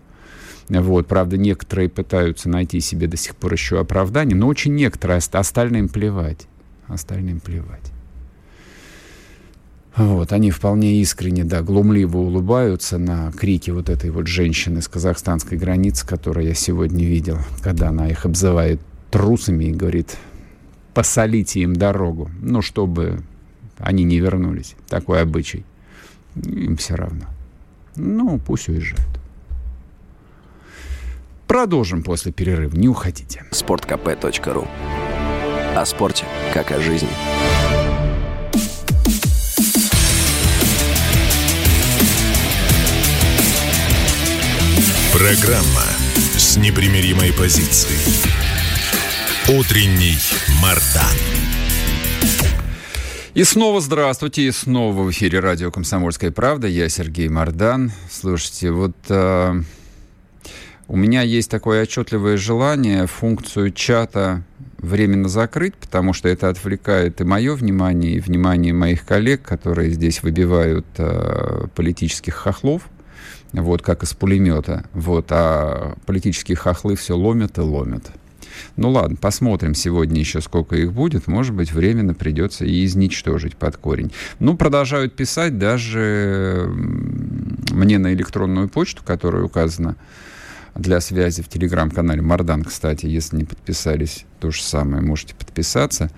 Вот, 0.69 1.09
правда, 1.09 1.37
некоторые 1.37 1.89
пытаются 1.89 2.49
найти 2.49 2.79
себе 2.79 3.09
до 3.09 3.17
сих 3.17 3.35
пор 3.35 3.53
еще 3.53 3.81
оправдание, 3.81 4.37
но 4.37 4.47
очень 4.47 4.73
некоторые, 4.77 5.19
остальным 5.19 5.89
плевать. 5.89 6.47
Остальным 6.87 7.41
плевать. 7.41 7.93
Вот, 9.97 10.33
они 10.33 10.53
вполне 10.53 11.01
искренне, 11.01 11.43
да, 11.43 11.63
глумливо 11.63 12.19
улыбаются 12.19 12.99
на 12.99 13.33
крики 13.33 13.71
вот 13.71 13.89
этой 13.89 14.11
вот 14.11 14.29
женщины 14.29 14.83
с 14.83 14.89
казахстанской 14.89 15.59
границы, 15.59 16.07
которую 16.07 16.47
я 16.47 16.55
сегодня 16.55 17.05
видел, 17.05 17.39
когда 17.63 17.89
она 17.89 18.09
их 18.09 18.27
обзывает 18.27 18.81
трусами 19.11 19.65
и 19.65 19.73
говорит, 19.73 20.17
посолите 20.95 21.63
им 21.63 21.75
дорогу, 21.75 22.31
ну, 22.41 22.63
чтобы 22.63 23.23
они 23.79 24.05
не 24.05 24.21
вернулись. 24.21 24.77
Такой 24.89 25.21
обычай. 25.21 25.65
Им 26.45 26.76
все 26.76 26.95
равно. 26.95 27.26
Ну, 27.97 28.38
пусть 28.38 28.69
уезжают. 28.69 29.02
Продолжим 31.47 32.02
после 32.02 32.33
перерыва. 32.33 32.75
Не 32.76 32.88
уходите. 32.88 33.45
Спорткп.ру 33.50 34.66
О 35.75 35.85
спорте, 35.87 36.25
как 36.52 36.73
о 36.73 36.81
жизни. 36.81 37.09
Программа 45.12 45.87
с 46.37 46.59
непримиримой 46.59 47.33
позицией. 47.33 47.99
Утренний 49.49 50.19
Мардан. 50.61 51.36
И 53.37 53.45
снова 53.45 53.83
здравствуйте, 53.83 54.45
и 54.45 54.50
снова 54.50 55.02
в 55.02 55.11
эфире 55.11 55.40
радио 55.40 55.71
«Комсомольская 55.71 56.31
правда». 56.31 56.69
Я 56.69 56.88
Сергей 56.88 57.28
Мардан. 57.28 57.93
Слушайте, 58.11 58.71
вот 58.71 58.97
э, 59.11 59.61
у 60.88 60.97
меня 60.97 61.21
есть 61.21 61.50
такое 61.50 61.83
отчетливое 61.83 62.38
желание 62.38 63.07
функцию 63.07 63.73
чата 63.73 64.43
временно 64.78 65.28
закрыть, 65.28 65.75
потому 65.75 66.14
что 66.14 66.31
это 66.31 66.49
отвлекает 66.49 67.21
и 67.21 67.25
мое 67.25 67.55
внимание, 67.55 68.14
и 68.14 68.21
внимание 68.21 68.73
моих 68.73 69.05
коллег, 69.05 69.43
которые 69.43 69.90
здесь 69.90 70.23
выбивают 70.23 70.87
э, 70.97 71.66
политических 71.75 72.33
хохлов– 72.33 72.88
вот, 73.52 73.83
как 73.83 74.02
из 74.02 74.14
пулемета, 74.14 74.85
вот, 74.93 75.26
а 75.31 75.95
политические 76.07 76.57
хохлы 76.57 76.97
все 76.97 77.14
ломят 77.16 77.59
и 77.59 77.61
ломят. 77.61 78.11
Ну 78.77 78.91
ладно, 78.91 79.17
посмотрим 79.17 79.75
сегодня 79.75 80.21
еще, 80.21 80.41
сколько 80.41 80.77
их 80.77 80.93
будет. 80.93 81.27
Может 81.27 81.55
быть, 81.55 81.73
временно 81.73 82.15
придется 82.15 82.65
и 82.65 82.85
изничтожить 82.85 83.57
под 83.57 83.77
корень. 83.77 84.13
Ну, 84.39 84.57
продолжают 84.57 85.15
писать 85.15 85.59
даже 85.59 86.69
мне 86.69 87.99
на 87.99 88.13
электронную 88.13 88.69
почту, 88.69 89.03
которая 89.05 89.43
указана 89.45 89.97
для 90.75 91.01
связи 91.01 91.43
в 91.43 91.49
телеграм-канале 91.49 92.21
Мардан, 92.23 92.63
кстати, 92.63 93.07
если 93.07 93.37
не 93.37 93.45
подписались, 93.45 94.27
то 94.41 94.51
же 94.51 94.63
самое, 94.63 95.03
можете 95.03 95.35
подписаться. 95.35 96.11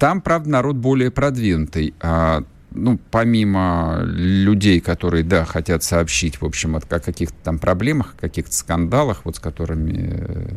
Там, 0.00 0.20
правда, 0.20 0.50
народ 0.50 0.76
более 0.76 1.10
продвинутый. 1.10 1.94
А 2.00 2.42
ну, 2.74 2.98
помимо 3.10 4.00
людей, 4.04 4.80
которые, 4.80 5.22
да, 5.22 5.44
хотят 5.44 5.84
сообщить, 5.84 6.40
в 6.40 6.44
общем, 6.44 6.76
о 6.76 6.80
каких-то 6.80 7.36
там 7.42 7.58
проблемах, 7.58 8.16
каких-то 8.20 8.52
скандалах, 8.52 9.24
вот 9.24 9.36
с 9.36 9.38
которыми 9.38 9.92
э, 9.96 10.56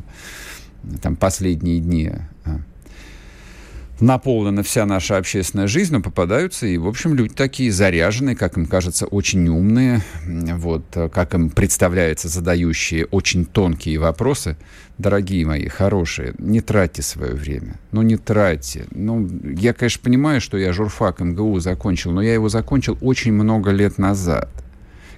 там 1.01 1.15
последние 1.15 1.79
дни 1.79 2.12
а, 2.46 2.60
наполнена 4.00 4.63
вся 4.63 4.86
наша 4.86 5.17
общественная 5.17 5.67
жизнь, 5.67 5.93
но 5.93 6.01
попадаются 6.01 6.67
и, 6.67 6.77
в 6.77 6.88
общем, 6.88 7.15
люди 7.15 7.34
такие 7.34 7.72
заряженные, 7.72 8.36
как 8.36 8.57
им 8.57 8.65
кажется, 8.65 9.05
очень 9.05 9.48
умные, 9.48 10.01
вот, 10.25 10.84
как 11.12 11.34
им 11.34 11.50
представляется, 11.50 12.27
задающие 12.27 13.05
очень 13.05 13.46
тонкие 13.46 14.00
вопросы. 14.00 14.57
Дорогие 14.98 15.46
мои, 15.46 15.67
хорошие, 15.67 16.34
не 16.39 16.62
тратьте 16.62 17.01
свое 17.01 17.34
время. 17.34 17.79
Ну, 17.91 18.01
не 18.01 18.17
тратьте. 18.17 18.86
Ну, 18.91 19.27
я, 19.43 19.74
конечно, 19.74 20.01
понимаю, 20.03 20.41
что 20.41 20.57
я 20.57 20.74
журфак 20.74 21.19
МГУ 21.19 21.60
закончил, 21.60 22.12
но 22.12 22.22
я 22.22 22.34
его 22.34 22.50
закончил 22.50 22.98
очень 23.01 23.34
много 23.34 23.72
лет 23.72 23.98
назад 23.98 24.50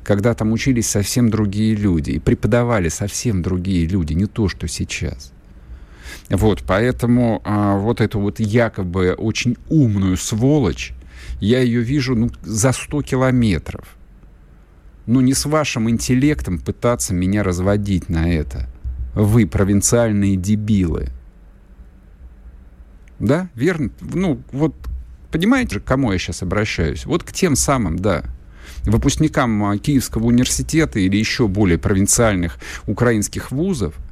когда 0.02 0.34
там 0.34 0.54
учились 0.54 0.88
совсем 0.88 1.30
другие 1.30 1.76
люди 1.76 2.12
и 2.12 2.20
преподавали 2.20 2.90
совсем 2.90 3.44
другие 3.44 3.86
люди, 3.86 4.14
не 4.14 4.26
то, 4.26 4.48
что 4.48 4.68
сейчас. 4.68 5.32
Вот, 6.30 6.64
поэтому 6.66 7.42
а, 7.44 7.76
вот 7.78 8.02
эту 8.02 8.20
вот 8.20 8.40
якобы 8.40 9.14
очень 9.14 9.58
умную 9.68 10.16
сволочь, 10.16 10.94
я 11.40 11.60
ее 11.60 11.82
вижу 11.82 12.16
ну, 12.16 12.30
за 12.44 12.72
100 12.72 13.02
километров. 13.02 13.86
Ну, 15.08 15.22
не 15.22 15.34
с 15.34 15.46
вашим 15.46 15.90
интеллектом 15.90 16.60
пытаться 16.60 17.16
меня 17.16 17.44
разводить 17.44 18.10
на 18.10 18.32
это. 18.32 18.70
Вы 19.16 19.48
провинциальные 19.48 20.36
дебилы. 20.36 21.10
Да, 23.18 23.50
верно? 23.56 23.90
Ну, 24.00 24.40
вот 24.52 24.76
понимаете 25.32 25.80
к 25.80 25.84
кому 25.84 26.12
я 26.12 26.20
сейчас 26.20 26.44
обращаюсь? 26.44 27.06
Вот 27.08 27.24
к 27.24 27.32
тем 27.32 27.56
самым, 27.56 27.98
да, 27.98 28.24
выпускникам 28.84 29.64
а, 29.64 29.78
Киевского 29.80 30.26
университета 30.26 31.00
или 31.00 31.18
еще 31.18 31.48
более 31.48 31.80
провинциальных 31.80 32.60
украинских 32.86 33.50
вузов– 33.52 33.96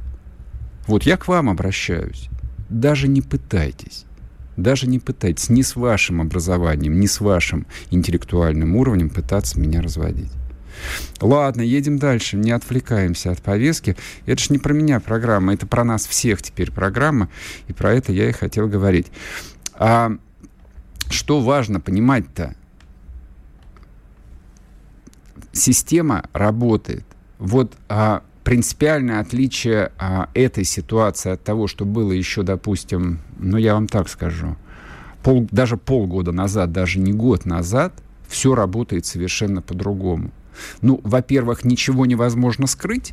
вот 0.88 1.04
я 1.04 1.18
к 1.18 1.28
вам 1.28 1.50
обращаюсь. 1.50 2.30
Даже 2.70 3.08
не 3.08 3.22
пытайтесь. 3.22 4.06
Даже 4.56 4.88
не 4.88 5.00
пытайтесь 5.00 5.50
ни 5.50 5.62
с 5.62 5.76
вашим 5.76 6.20
образованием, 6.20 7.00
ни 7.00 7.06
с 7.06 7.22
вашим 7.22 7.68
интеллектуальным 7.92 8.76
уровнем 8.76 9.10
пытаться 9.10 9.60
меня 9.60 9.82
разводить. 9.82 10.32
Ладно, 11.22 11.62
едем 11.62 12.00
дальше, 12.00 12.38
не 12.38 12.52
отвлекаемся 12.52 13.32
от 13.32 13.42
повестки. 13.42 13.96
Это 14.26 14.42
же 14.42 14.48
не 14.50 14.58
про 14.58 14.74
меня 14.74 15.00
программа, 15.00 15.54
это 15.54 15.68
про 15.68 15.84
нас 15.84 16.06
всех 16.06 16.42
теперь 16.42 16.72
программа, 16.72 17.30
и 17.68 17.74
про 17.74 17.94
это 17.94 18.12
я 18.12 18.30
и 18.30 18.34
хотел 18.34 18.68
говорить. 18.68 19.08
А 19.74 20.12
что 21.10 21.42
важно 21.42 21.80
понимать-то? 21.80 22.56
Система 25.52 26.26
работает. 26.34 27.06
Вот 27.40 27.76
а, 27.90 28.24
принципиальное 28.48 29.20
отличие 29.20 29.92
а, 29.98 30.30
этой 30.34 30.64
ситуации 30.64 31.34
от 31.34 31.44
того, 31.44 31.68
что 31.68 31.84
было 31.84 32.14
еще, 32.14 32.44
допустим, 32.44 33.20
ну 33.40 33.58
я 33.58 33.74
вам 33.74 33.90
так 33.90 34.08
скажу, 34.08 34.56
пол, 35.22 35.46
даже 35.52 35.76
полгода 35.76 36.32
назад, 36.32 36.72
даже 36.72 36.98
не 36.98 37.12
год 37.12 37.46
назад, 37.46 37.92
все 38.30 38.56
работает 38.56 39.06
совершенно 39.06 39.62
по-другому. 39.62 40.32
Ну, 40.82 41.02
во-первых, 41.04 41.66
ничего 41.66 42.06
невозможно 42.06 42.68
скрыть, 42.68 43.12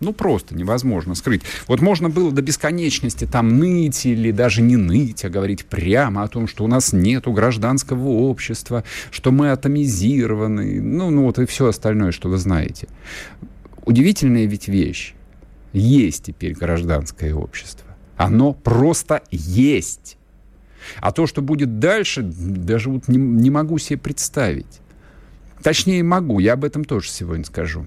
ну, 0.00 0.14
просто 0.14 0.56
невозможно 0.56 1.14
скрыть. 1.14 1.42
Вот 1.68 1.82
можно 1.82 2.08
было 2.08 2.32
до 2.32 2.40
бесконечности 2.40 3.26
там 3.26 3.58
ныть 3.58 4.06
или 4.06 4.30
даже 4.30 4.62
не 4.62 4.76
ныть, 4.76 5.22
а 5.26 5.28
говорить 5.28 5.66
прямо 5.66 6.22
о 6.22 6.28
том, 6.28 6.48
что 6.48 6.64
у 6.64 6.66
нас 6.66 6.94
нету 6.94 7.30
гражданского 7.32 8.08
общества, 8.08 8.84
что 9.10 9.32
мы 9.32 9.50
атомизированы, 9.50 10.80
ну, 10.80 11.10
ну 11.10 11.24
вот 11.24 11.38
и 11.38 11.44
все 11.44 11.66
остальное, 11.66 12.10
что 12.10 12.30
вы 12.30 12.38
знаете. 12.38 12.88
Удивительная 13.84 14.46
ведь 14.46 14.68
вещь. 14.68 15.14
Есть 15.72 16.24
теперь 16.24 16.54
гражданское 16.54 17.34
общество. 17.34 17.88
Оно 18.16 18.52
просто 18.52 19.22
есть. 19.30 20.16
А 21.00 21.12
то, 21.12 21.26
что 21.26 21.42
будет 21.42 21.78
дальше, 21.78 22.22
даже 22.22 22.90
вот 22.90 23.08
не, 23.08 23.18
не 23.18 23.50
могу 23.50 23.78
себе 23.78 23.98
представить. 23.98 24.80
Точнее, 25.62 26.02
могу, 26.02 26.38
я 26.38 26.54
об 26.54 26.64
этом 26.64 26.84
тоже 26.84 27.08
сегодня 27.08 27.44
скажу. 27.44 27.86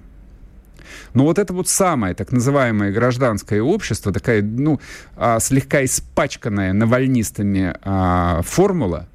Но 1.14 1.24
вот 1.24 1.38
это 1.38 1.54
вот 1.54 1.68
самое 1.68 2.16
так 2.16 2.32
называемое 2.32 2.92
гражданское 2.92 3.62
общество, 3.62 4.12
такая, 4.12 4.42
ну, 4.42 4.80
а, 5.16 5.40
слегка 5.40 5.84
испачканная 5.86 6.74
навальнистами 6.74 7.76
а, 7.82 8.42
формула, 8.44 9.08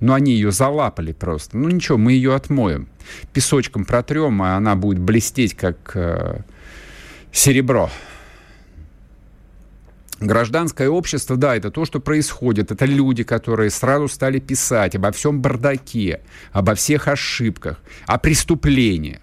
Но 0.00 0.14
они 0.14 0.32
ее 0.32 0.50
залапали 0.50 1.12
просто. 1.12 1.56
Ну 1.56 1.68
ничего, 1.68 1.98
мы 1.98 2.12
ее 2.12 2.34
отмоем. 2.34 2.88
Песочком 3.32 3.84
протрем, 3.84 4.42
а 4.42 4.56
она 4.56 4.74
будет 4.74 4.98
блестеть, 4.98 5.54
как 5.54 5.92
э, 5.94 6.40
серебро. 7.32 7.90
Гражданское 10.20 10.88
общество, 10.88 11.36
да, 11.36 11.56
это 11.56 11.70
то, 11.70 11.84
что 11.86 12.00
происходит. 12.00 12.70
Это 12.70 12.84
люди, 12.84 13.22
которые 13.24 13.70
сразу 13.70 14.08
стали 14.08 14.38
писать 14.38 14.94
обо 14.94 15.12
всем 15.12 15.40
бардаке, 15.40 16.20
обо 16.52 16.74
всех 16.74 17.08
ошибках, 17.08 17.80
о 18.06 18.18
преступлениях. 18.18 19.20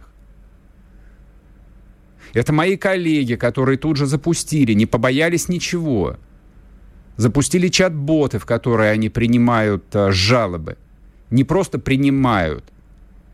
Это 2.34 2.54
мои 2.54 2.78
коллеги, 2.78 3.36
которые 3.36 3.78
тут 3.78 3.98
же 3.98 4.06
запустили, 4.06 4.74
не 4.74 4.86
побоялись 4.86 5.50
ничего. 5.50 6.18
Запустили 7.18 7.68
чат-боты, 7.68 8.38
в 8.38 8.46
которые 8.46 8.92
они 8.92 9.10
принимают 9.10 9.84
а, 9.96 10.12
жалобы. 10.12 10.78
Не 11.32 11.44
просто 11.44 11.80
принимают, 11.80 12.64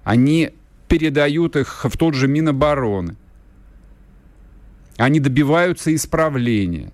они 0.04 0.52
передают 0.88 1.56
их 1.56 1.86
в 1.86 1.98
тот 1.98 2.16
же 2.16 2.28
Минобороны. 2.28 3.16
Они 4.98 5.20
добиваются 5.20 5.94
исправления. 5.94 6.92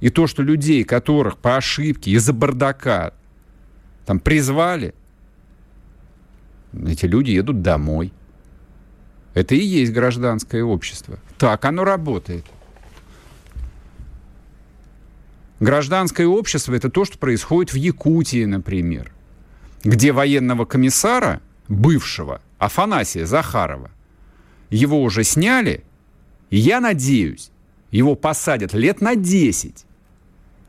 И 0.00 0.10
то, 0.10 0.26
что 0.26 0.42
людей, 0.42 0.84
которых 0.84 1.38
по 1.38 1.56
ошибке 1.56 2.12
из-за 2.12 2.32
бардака 2.32 3.12
там 4.06 4.20
призвали, 4.20 4.94
эти 6.72 7.06
люди 7.06 7.32
едут 7.32 7.62
домой. 7.62 8.12
Это 9.34 9.54
и 9.54 9.64
есть 9.64 9.92
гражданское 9.92 10.62
общество. 10.62 11.18
Так 11.38 11.64
оно 11.64 11.84
работает. 11.84 12.44
Гражданское 15.60 16.26
общество 16.26 16.74
это 16.74 16.88
то, 16.88 17.04
что 17.04 17.18
происходит 17.18 17.72
в 17.72 17.76
Якутии, 17.76 18.44
например, 18.44 19.12
где 19.82 20.12
военного 20.12 20.64
комиссара, 20.64 21.40
бывшего, 21.68 22.40
Афанасия 22.58 23.26
Захарова, 23.26 23.90
его 24.70 25.02
уже 25.02 25.24
сняли, 25.24 25.82
и 26.50 26.58
я 26.58 26.80
надеюсь, 26.80 27.50
его 27.90 28.14
посадят 28.14 28.72
лет 28.72 29.00
на 29.00 29.16
10. 29.16 29.84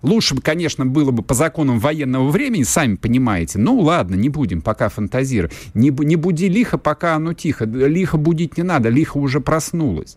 Лучше 0.01 0.35
бы, 0.35 0.41
конечно, 0.41 0.85
было 0.85 1.11
бы 1.11 1.21
по 1.23 1.33
законам 1.33 1.77
военного 1.79 2.29
времени, 2.29 2.63
сами 2.63 2.95
понимаете. 2.95 3.59
Ну, 3.59 3.79
ладно, 3.79 4.15
не 4.15 4.29
будем 4.29 4.61
пока 4.61 4.87
фантазировать. 4.87 5.53
Не, 5.73 5.89
не 5.89 6.15
буди 6.15 6.47
лихо, 6.47 6.77
пока 6.77 7.15
оно 7.15 7.33
тихо. 7.33 7.65
Лихо 7.65 8.17
будить 8.17 8.57
не 8.57 8.63
надо, 8.63 8.87
лихо 8.87 9.17
уже 9.17 9.41
проснулось. 9.41 10.15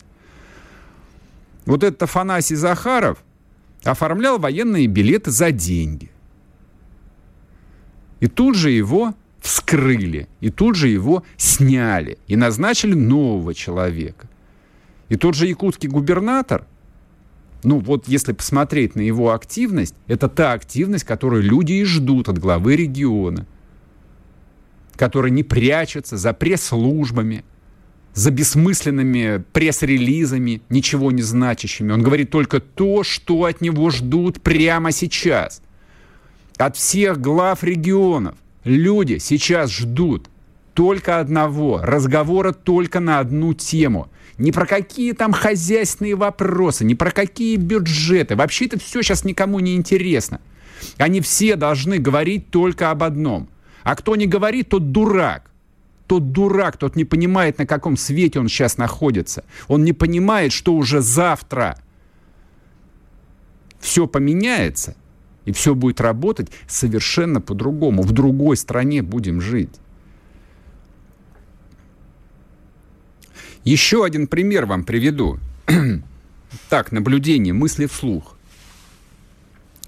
Вот 1.67 1.83
этот 1.83 2.05
Афанасий 2.05 2.55
Захаров 2.55 3.19
оформлял 3.85 4.39
военные 4.39 4.87
билеты 4.87 5.31
за 5.31 5.51
деньги. 5.53 6.11
И 8.21 8.29
тут 8.29 8.57
же 8.57 8.71
его 8.71 9.15
вскрыли, 9.41 10.29
и 10.41 10.51
тут 10.51 10.77
же 10.77 10.89
его 10.89 11.25
сняли, 11.37 12.19
и 12.29 12.37
назначили 12.37 12.95
нового 12.95 13.55
человека. 13.55 14.29
И 15.09 15.17
тот 15.17 15.35
же 15.35 15.47
якутский 15.47 15.89
губернатор 15.89 16.67
ну 17.65 17.79
вот 17.79 18.09
если 18.09 18.33
посмотреть 18.33 18.97
на 18.97 19.01
его 19.01 19.33
активность, 19.33 19.95
это 20.09 20.29
та 20.29 20.53
активность, 20.53 21.05
которую 21.05 21.43
люди 21.43 21.75
и 21.75 21.85
ждут 21.85 22.29
от 22.29 22.39
главы 22.39 22.77
региона, 22.77 23.47
который 24.97 25.31
не 25.31 25.43
прячется 25.43 26.17
за 26.17 26.33
пресс-службами, 26.33 27.45
за 28.14 28.31
бессмысленными 28.31 29.42
пресс-релизами, 29.52 30.62
ничего 30.69 31.11
не 31.11 31.23
значащими. 31.23 31.92
Он 31.92 32.02
говорит 32.02 32.31
только 32.31 32.61
то, 32.61 33.02
что 33.04 33.45
от 33.45 33.61
него 33.61 33.90
ждут 33.90 34.42
прямо 34.42 34.92
сейчас. 34.92 35.62
От 36.59 36.76
всех 36.76 37.21
глав 37.21 37.64
регионов 37.64 38.35
люди 38.64 39.19
сейчас 39.19 39.71
ждут 39.71 40.28
только 40.75 41.21
одного, 41.21 41.81
разговора 41.83 42.52
только 42.52 43.00
на 43.00 43.19
одну 43.19 43.54
тему– 43.54 44.11
ни 44.38 44.50
про 44.50 44.66
какие 44.66 45.12
там 45.12 45.33
хозяйственные 45.33 46.16
вопросы, 46.16 46.85
ни 46.85 46.95
про 46.95 47.11
какие 47.11 47.57
бюджеты. 47.57 48.37
Вообще 48.37 48.66
это 48.66 48.79
все 48.79 49.03
сейчас 49.03 49.25
никому 49.25 49.61
не 49.61 49.77
интересно. 49.77 50.40
Они 50.98 51.20
все 51.20 51.57
должны 51.57 51.98
говорить 51.98 52.51
только 52.51 52.90
об 52.90 53.03
одном. 53.03 53.48
А 53.85 53.94
кто 53.94 54.16
не 54.16 54.27
говорит, 54.27 54.70
тот 54.70 54.90
дурак. 54.90 55.51
Тот 56.12 56.31
дурак, 56.31 56.77
тот 56.77 56.94
не 56.94 57.07
понимает, 57.07 57.57
на 57.57 57.64
каком 57.64 57.96
свете 57.96 58.38
он 58.38 58.46
сейчас 58.46 58.77
находится. 58.77 59.46
Он 59.66 59.83
не 59.83 59.94
понимает, 59.94 60.53
что 60.53 60.75
уже 60.75 61.01
завтра 61.01 61.79
все 63.81 64.07
поменяется, 64.07 64.94
и 65.46 65.53
все 65.53 65.75
будет 65.75 66.03
работать 66.03 66.51
совершенно 66.66 67.40
по-другому. 67.40 68.03
В 68.03 68.12
другой 68.12 68.59
стране 68.59 69.01
будем 69.01 69.40
жить. 69.40 69.75
Еще 73.64 74.05
один 74.05 74.27
пример 74.27 74.66
вам 74.66 74.85
приведу. 74.85 75.38
так, 76.68 76.92
наблюдение, 76.92 77.55
мысли 77.55 77.87
вслух. 77.87 78.37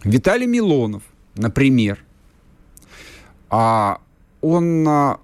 Виталий 0.04 0.46
Милонов, 0.46 1.02
например, 1.34 2.02
а 3.50 4.00
он, 4.40 4.88
а, 4.88 5.20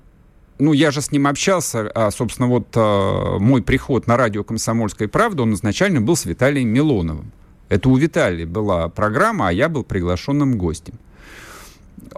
ну, 0.61 0.73
я 0.73 0.91
же 0.91 1.01
с 1.01 1.11
ним 1.11 1.27
общался, 1.27 1.91
а, 1.95 2.11
собственно, 2.11 2.49
вот 2.49 2.69
а, 2.77 3.39
мой 3.39 3.63
приход 3.63 4.07
на 4.07 4.17
радио 4.17 4.45
«Комсомольская 4.45 5.09
правда», 5.09 5.43
он 5.43 5.55
изначально 5.55 6.01
был 6.01 6.17
с 6.17 6.25
Виталием 6.25 6.69
Милоновым. 6.69 7.33
Это 7.69 7.89
у 7.89 7.97
Виталия 7.97 8.47
была 8.47 8.89
программа, 8.89 9.49
а 9.49 9.53
я 9.53 9.69
был 9.69 9.85
приглашенным 9.85 10.59
гостем. 10.59 10.95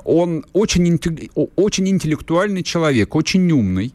Он 0.04 0.44
очень, 0.52 0.98
очень 1.56 1.88
интеллектуальный 1.88 2.62
человек, 2.62 3.14
очень 3.14 3.50
умный, 3.52 3.92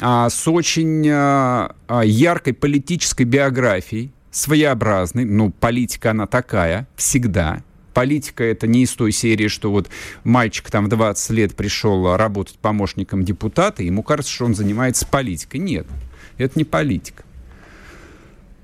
а, 0.00 0.28
с 0.28 0.48
очень 0.48 1.08
а, 1.10 1.74
а, 1.86 2.04
яркой 2.04 2.54
политической 2.54 3.24
биографией, 3.24 4.12
своеобразной. 4.30 5.24
Ну, 5.24 5.50
политика 5.50 6.10
она 6.10 6.26
такая, 6.26 6.88
всегда. 6.96 7.62
Политика 7.94 8.44
это 8.44 8.66
не 8.66 8.82
из 8.82 8.92
той 8.92 9.12
серии, 9.12 9.48
что 9.48 9.70
вот 9.70 9.88
мальчик 10.24 10.70
там 10.70 10.86
в 10.86 10.88
20 10.88 11.30
лет 11.30 11.54
пришел 11.54 12.16
работать 12.16 12.58
помощником 12.58 13.24
депутата, 13.24 13.82
ему 13.82 14.02
кажется, 14.02 14.32
что 14.32 14.44
он 14.44 14.54
занимается 14.54 15.06
политикой. 15.06 15.58
Нет, 15.58 15.86
это 16.36 16.58
не 16.58 16.64
политика. 16.64 17.24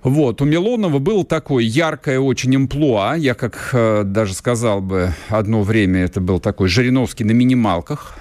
Вот, 0.03 0.41
у 0.41 0.47
Милонова 0.47 0.99
было 0.99 1.25
такое 1.25 1.63
яркое 1.63 2.19
очень 2.19 2.57
амплуа. 2.57 3.17
Я, 3.17 3.35
как 3.35 3.71
э, 3.73 4.03
даже 4.05 4.33
сказал 4.33 4.81
бы, 4.81 5.13
одно 5.29 5.63
время 5.63 6.01
это 6.01 6.23
был 6.23 6.41
такой 6.41 6.69
Жириновский 6.69 7.25
на 7.25 7.33
минималках. 7.33 8.17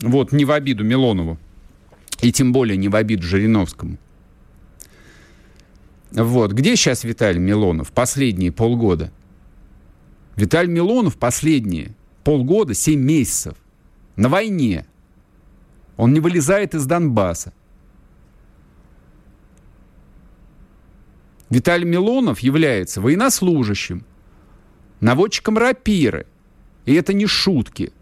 Вот, 0.00 0.32
не 0.32 0.44
в 0.44 0.50
обиду 0.50 0.84
Милонову. 0.84 1.38
И 2.20 2.32
тем 2.32 2.52
более 2.52 2.76
не 2.76 2.88
в 2.88 2.96
обиду 2.96 3.22
Жириновскому. 3.22 3.96
Вот. 6.10 6.52
Где 6.52 6.74
сейчас 6.76 7.04
Виталий 7.04 7.40
Милонов? 7.40 7.92
Последние 7.92 8.50
полгода. 8.50 9.12
Виталий 10.38 10.70
Милонов 10.70 11.16
последние 11.16 11.96
полгода, 12.22 12.72
семь 12.72 13.00
месяцев 13.00 13.56
на 14.14 14.28
войне. 14.28 14.86
Он 15.96 16.12
не 16.12 16.20
вылезает 16.20 16.76
из 16.76 16.86
Донбасса. 16.86 17.52
Виталий 21.50 21.86
Милонов 21.86 22.38
является 22.38 23.00
военнослужащим, 23.00 24.04
наводчиком 25.00 25.58
рапиры. 25.58 26.28
И 26.84 26.94
это 26.94 27.12
не 27.14 27.26
шутки. 27.26 27.92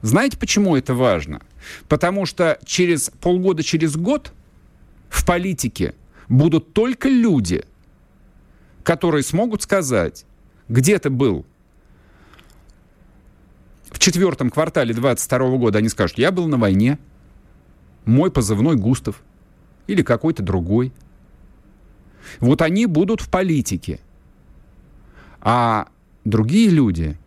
Знаете, 0.00 0.38
почему 0.38 0.76
это 0.76 0.94
важно? 0.94 1.42
Потому 1.88 2.24
что 2.24 2.58
через 2.64 3.10
полгода, 3.20 3.62
через 3.62 3.98
год 3.98 4.32
в 5.10 5.26
политике 5.26 5.94
будут 6.30 6.72
только 6.72 7.10
люди, 7.10 7.66
которые 8.82 9.22
смогут 9.22 9.62
сказать, 9.62 10.24
где 10.68 10.98
ты 10.98 11.10
был 11.10 11.46
в 13.90 13.98
четвертом 13.98 14.50
квартале 14.50 14.94
22 14.94 15.56
года, 15.58 15.78
они 15.78 15.88
скажут, 15.88 16.18
я 16.18 16.32
был 16.32 16.48
на 16.48 16.56
войне, 16.56 16.98
мой 18.04 18.30
позывной 18.30 18.76
Густав 18.76 19.22
или 19.86 20.02
какой-то 20.02 20.42
другой. 20.42 20.92
Вот 22.40 22.62
они 22.62 22.86
будут 22.86 23.20
в 23.20 23.28
политике. 23.28 24.00
А 25.40 25.88
другие 26.24 26.70
люди, 26.70 27.18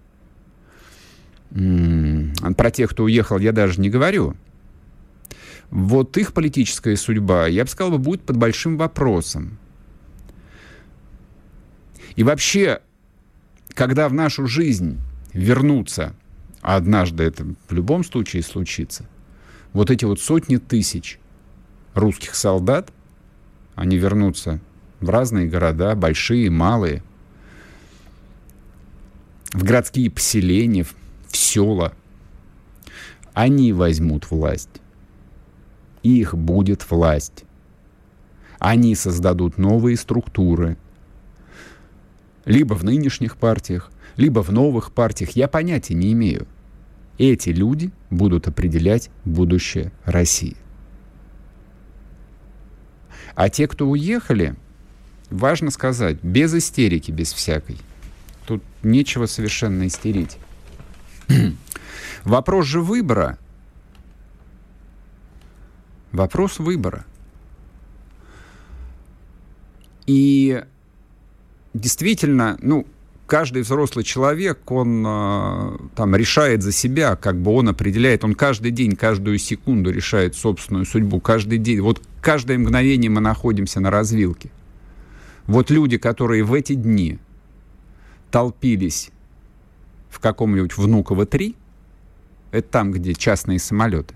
про 1.50 2.72
тех, 2.72 2.90
кто 2.92 3.04
уехал, 3.04 3.38
я 3.40 3.52
даже 3.52 3.80
не 3.80 3.90
говорю. 3.90 4.36
Вот 5.70 6.18
их 6.18 6.34
политическая 6.34 6.96
судьба, 6.96 7.48
я 7.48 7.64
бы 7.64 7.70
сказал, 7.70 7.98
будет 8.00 8.22
под 8.22 8.38
большим 8.38 8.78
вопросом. 8.78 9.58
И 12.16 12.24
вообще, 12.24 12.82
когда 13.74 14.08
в 14.10 14.14
нашу 14.14 14.48
жизнь 14.48 15.00
вернутся, 15.34 16.16
а 16.62 16.76
однажды 16.76 17.24
это 17.24 17.46
в 17.68 17.74
любом 17.74 18.04
случае 18.04 18.44
случится, 18.44 19.06
вот 19.74 19.92
эти 19.92 20.06
вот 20.06 20.20
сотни 20.20 20.58
тысяч 20.58 21.20
русских 21.94 22.36
солдат, 22.36 22.92
они 23.76 23.98
вернутся 23.98 24.60
в 25.02 25.10
разные 25.10 25.48
города, 25.48 25.96
большие, 25.96 26.50
малые– 26.50 27.04
в 29.56 29.64
городские 29.64 30.12
поселения, 30.12 30.84
в 30.84 31.38
села. 31.38 31.94
Они 33.34 33.72
возьмут 33.72 34.30
власть. 34.30 34.82
Их 36.04 36.36
будет 36.36 36.90
власть. 36.92 37.46
Они 38.60 38.96
создадут 38.96 39.58
новые 39.58 39.96
структуры. 39.96 40.78
Либо 42.46 42.74
в 42.74 42.84
нынешних 42.84 43.38
партиях, 43.38 43.92
либо 44.18 44.42
в 44.42 44.52
новых 44.52 44.92
партиях. 44.92 45.32
Я 45.32 45.48
понятия 45.48 45.94
не 45.96 46.14
имею. 46.14 46.48
Эти 47.18 47.50
люди 47.50 47.92
будут 48.10 48.48
определять 48.48 49.10
будущее 49.24 49.92
России. 50.04 50.56
А 53.36 53.50
те, 53.50 53.68
кто 53.68 53.88
уехали, 53.88 54.56
важно 55.30 55.72
сказать, 55.72 56.22
без 56.24 56.54
истерики, 56.54 57.12
без 57.12 57.34
всякой. 57.34 57.78
Тут 58.46 58.64
нечего 58.84 59.26
совершенно 59.26 59.88
истерить. 59.88 60.38
Вопрос 62.24 62.66
же 62.68 62.82
выбора. 62.82 63.38
Вопрос 66.12 66.60
выбора. 66.60 67.06
И 70.06 70.64
действительно, 71.76 72.58
ну, 72.62 72.88
каждый 73.28 73.62
взрослый 73.62 74.06
человек, 74.06 74.72
он 74.72 75.04
э, 75.06 75.78
там 75.96 76.16
решает 76.16 76.64
за 76.64 76.72
себя, 76.72 77.16
как 77.16 77.38
бы 77.38 77.52
он 77.52 77.70
определяет, 77.70 78.24
он 78.24 78.34
каждый 78.34 78.72
день, 78.72 78.96
каждую 78.96 79.38
секунду 79.38 79.92
решает 79.92 80.36
собственную 80.36 80.86
судьбу, 80.86 81.20
каждый 81.20 81.58
день, 81.58 81.82
вот 81.82 82.02
каждое 82.22 82.58
мгновение 82.58 83.12
мы 83.12 83.22
находимся 83.22 83.80
на 83.80 83.92
развилке. 83.92 84.50
Вот 85.48 85.70
люди, 85.70 85.98
которые 85.98 86.44
в 86.44 86.54
эти 86.54 86.74
дни 86.74 87.20
толпились 88.32 89.12
в 90.10 90.20
каком-нибудь 90.20 90.76
Внуково-3, 90.76 91.56
это 92.52 92.68
там, 92.70 92.92
где 92.92 93.14
частные 93.14 93.60
самолеты, 93.60 94.15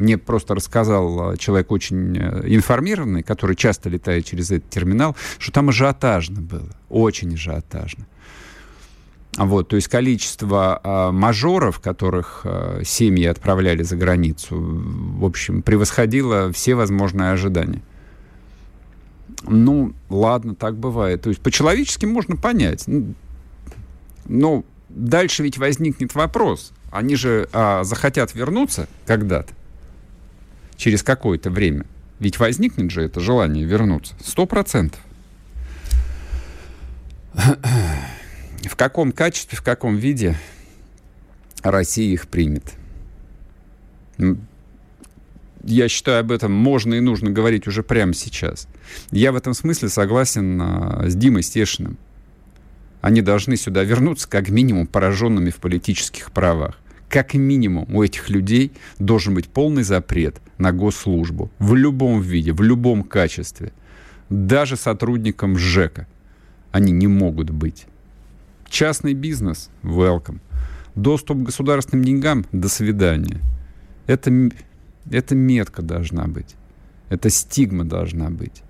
мне 0.00 0.18
просто 0.18 0.54
рассказал 0.54 1.32
э, 1.32 1.36
человек 1.36 1.70
очень 1.70 2.16
э, 2.16 2.42
информированный, 2.46 3.22
который 3.22 3.54
часто 3.54 3.88
летает 3.88 4.24
через 4.24 4.50
этот 4.50 4.70
терминал, 4.70 5.14
что 5.38 5.52
там 5.52 5.68
ажиотажно 5.68 6.40
было, 6.40 6.70
очень 6.88 7.34
ажиотажно. 7.34 8.06
Вот, 9.36 9.68
то 9.68 9.76
есть 9.76 9.88
количество 9.88 10.80
э, 10.82 11.10
мажоров, 11.12 11.78
которых 11.80 12.40
э, 12.44 12.82
семьи 12.84 13.26
отправляли 13.26 13.82
за 13.82 13.96
границу, 13.96 14.56
в 14.58 15.24
общем, 15.24 15.62
превосходило 15.62 16.50
все 16.52 16.74
возможные 16.74 17.30
ожидания. 17.30 17.82
Ну, 19.42 19.92
ладно, 20.08 20.54
так 20.54 20.76
бывает. 20.76 21.22
То 21.22 21.28
есть 21.28 21.40
по-человечески 21.40 22.06
можно 22.06 22.36
понять. 22.36 22.84
Ну, 22.86 23.14
но 24.26 24.64
дальше 24.88 25.42
ведь 25.42 25.58
возникнет 25.58 26.14
вопрос. 26.14 26.72
Они 26.90 27.14
же 27.14 27.48
а, 27.52 27.84
захотят 27.84 28.34
вернуться 28.34 28.88
когда-то 29.06 29.54
через 30.80 31.02
какое-то 31.02 31.50
время. 31.50 31.84
Ведь 32.18 32.38
возникнет 32.38 32.90
же 32.90 33.02
это 33.02 33.20
желание 33.20 33.64
вернуться. 33.64 34.14
Сто 34.24 34.46
процентов. 34.46 35.00
В 37.34 38.76
каком 38.76 39.12
качестве, 39.12 39.58
в 39.58 39.62
каком 39.62 39.96
виде 39.96 40.36
Россия 41.62 42.12
их 42.12 42.28
примет? 42.28 42.72
Я 45.62 45.88
считаю, 45.88 46.20
об 46.20 46.32
этом 46.32 46.52
можно 46.52 46.94
и 46.94 47.00
нужно 47.00 47.30
говорить 47.30 47.66
уже 47.66 47.82
прямо 47.82 48.14
сейчас. 48.14 48.66
Я 49.10 49.32
в 49.32 49.36
этом 49.36 49.52
смысле 49.52 49.90
согласен 49.90 50.60
а, 50.62 51.04
с 51.06 51.14
Димой 51.14 51.42
Стешиным. 51.42 51.98
Они 53.02 53.20
должны 53.20 53.58
сюда 53.58 53.84
вернуться 53.84 54.28
как 54.28 54.48
минимум 54.48 54.86
пораженными 54.86 55.50
в 55.50 55.56
политических 55.56 56.32
правах 56.32 56.79
как 57.10 57.34
минимум 57.34 57.92
у 57.94 58.02
этих 58.04 58.30
людей 58.30 58.72
должен 59.00 59.34
быть 59.34 59.48
полный 59.48 59.82
запрет 59.82 60.40
на 60.58 60.72
госслужбу 60.72 61.50
в 61.58 61.74
любом 61.74 62.20
виде, 62.20 62.52
в 62.52 62.62
любом 62.62 63.02
качестве. 63.02 63.72
Даже 64.30 64.76
сотрудникам 64.76 65.58
ЖЭКа 65.58 66.06
они 66.70 66.92
не 66.92 67.08
могут 67.08 67.50
быть. 67.50 67.86
Частный 68.68 69.14
бизнес– 69.14 69.70
welcome. 69.82 70.38
Доступ 70.94 71.38
к 71.38 71.46
государственным 71.46 72.04
деньгам– 72.04 72.46
до 72.52 72.68
свидания. 72.68 73.40
Это, 74.06 74.30
это 75.10 75.34
метка 75.34 75.82
должна 75.82 76.28
быть. 76.28 76.54
Это 77.08 77.28
стигма 77.28 77.84
должна 77.84 78.30
быть. 78.30 78.62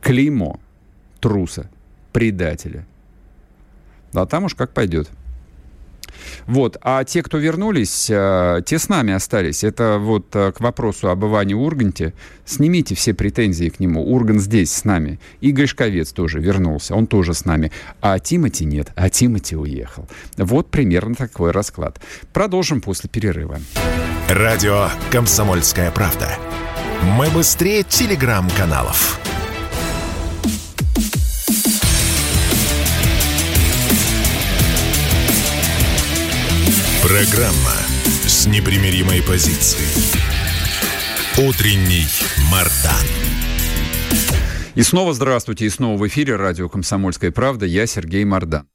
Клеймо 0.00 0.60
труса, 1.18 1.68
предателя. 2.12 2.86
А 4.12 4.24
там 4.24 4.44
уж 4.44 4.54
как 4.54 4.72
пойдет. 4.72 5.10
Вот. 6.46 6.76
А 6.82 7.04
те, 7.04 7.22
кто 7.22 7.38
вернулись, 7.38 8.08
э, 8.10 8.60
те 8.64 8.78
с 8.78 8.88
нами 8.88 9.12
остались. 9.12 9.64
Это 9.64 9.98
вот 9.98 10.34
э, 10.34 10.52
к 10.52 10.60
вопросу 10.60 11.08
об 11.08 11.24
Иване 11.24 11.54
Урганте. 11.54 12.12
Снимите 12.44 12.94
все 12.94 13.14
претензии 13.14 13.68
к 13.68 13.80
нему. 13.80 14.04
Урган 14.04 14.40
здесь 14.40 14.72
с 14.72 14.84
нами. 14.84 15.18
И 15.40 15.50
Гришковец 15.50 16.12
тоже 16.12 16.40
вернулся. 16.40 16.94
Он 16.94 17.06
тоже 17.06 17.34
с 17.34 17.44
нами. 17.44 17.72
А 18.00 18.18
Тимати 18.18 18.64
нет. 18.64 18.92
А 18.94 19.10
Тимати 19.10 19.56
уехал. 19.56 20.08
Вот 20.36 20.70
примерно 20.70 21.14
такой 21.14 21.50
расклад. 21.50 22.00
Продолжим 22.32 22.80
после 22.80 23.08
перерыва. 23.10 23.58
Радио 24.28 24.88
«Комсомольская 25.10 25.90
правда». 25.90 26.28
Мы 27.02 27.28
быстрее 27.30 27.82
телеграм-каналов. 27.82 29.20
Программа 37.06 37.76
с 38.26 38.48
непримиримой 38.48 39.22
позицией. 39.22 39.86
Утренний 41.38 42.04
Мардан. 42.50 43.06
И 44.74 44.82
снова 44.82 45.14
здравствуйте, 45.14 45.66
и 45.66 45.70
снова 45.70 45.96
в 45.96 46.08
эфире 46.08 46.34
радио 46.34 46.68
«Комсомольская 46.68 47.30
правда». 47.30 47.64
Я 47.64 47.86
Сергей 47.86 48.24
Мардан. 48.24 48.66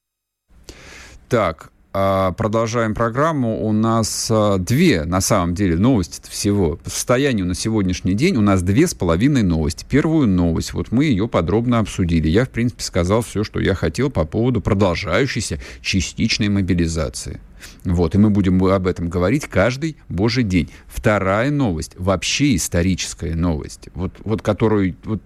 Так, 1.28 1.74
а, 1.92 2.32
продолжаем 2.32 2.96
программу. 2.96 3.68
У 3.68 3.74
нас 3.74 4.30
а, 4.32 4.58
две, 4.58 5.04
на 5.04 5.20
самом 5.20 5.54
деле, 5.54 5.76
новости 5.76 6.22
всего. 6.30 6.78
По 6.78 6.90
состоянию 6.90 7.46
на 7.46 7.54
сегодняшний 7.54 8.14
день 8.14 8.38
у 8.38 8.42
нас 8.42 8.62
две 8.62 8.88
с 8.88 8.94
половиной 8.94 9.44
новости. 9.44 9.86
Первую 9.90 10.30
новость, 10.30 10.72
вот 10.72 10.94
мы 10.94 11.04
ее 11.04 11.28
подробно 11.28 11.80
обсудили. 11.80 12.30
Я, 12.30 12.46
в 12.46 12.50
принципе, 12.50 12.82
сказал 12.82 13.24
все, 13.24 13.44
что 13.44 13.60
я 13.60 13.76
хотел 13.76 14.10
по 14.10 14.24
поводу 14.24 14.62
продолжающейся 14.62 15.60
частичной 15.82 16.48
мобилизации. 16.48 17.42
Вот, 17.84 18.14
и 18.14 18.18
мы 18.18 18.30
будем 18.30 18.64
об 18.64 18.86
этом 18.86 19.10
говорить 19.10 19.48
каждый 19.48 19.98
божий 20.08 20.44
день. 20.44 20.70
Вторая 20.88 21.50
новость, 21.50 21.96
вообще 21.98 22.56
историческая 22.56 23.36
новость, 23.36 23.90
вот, 23.96 24.14
вот 24.24 24.42
которую 24.42 24.96
вот, 25.04 25.22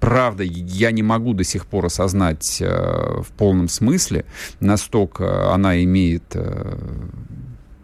правда, 0.00 0.42
я 0.42 0.90
не 0.90 1.02
могу 1.02 1.34
до 1.34 1.44
сих 1.44 1.66
пор 1.66 1.86
осознать 1.86 2.58
э, 2.60 2.66
в 3.22 3.28
полном 3.36 3.68
смысле, 3.68 4.24
настолько 4.58 5.52
она 5.54 5.82
имеет... 5.84 6.24
Э, 6.34 6.78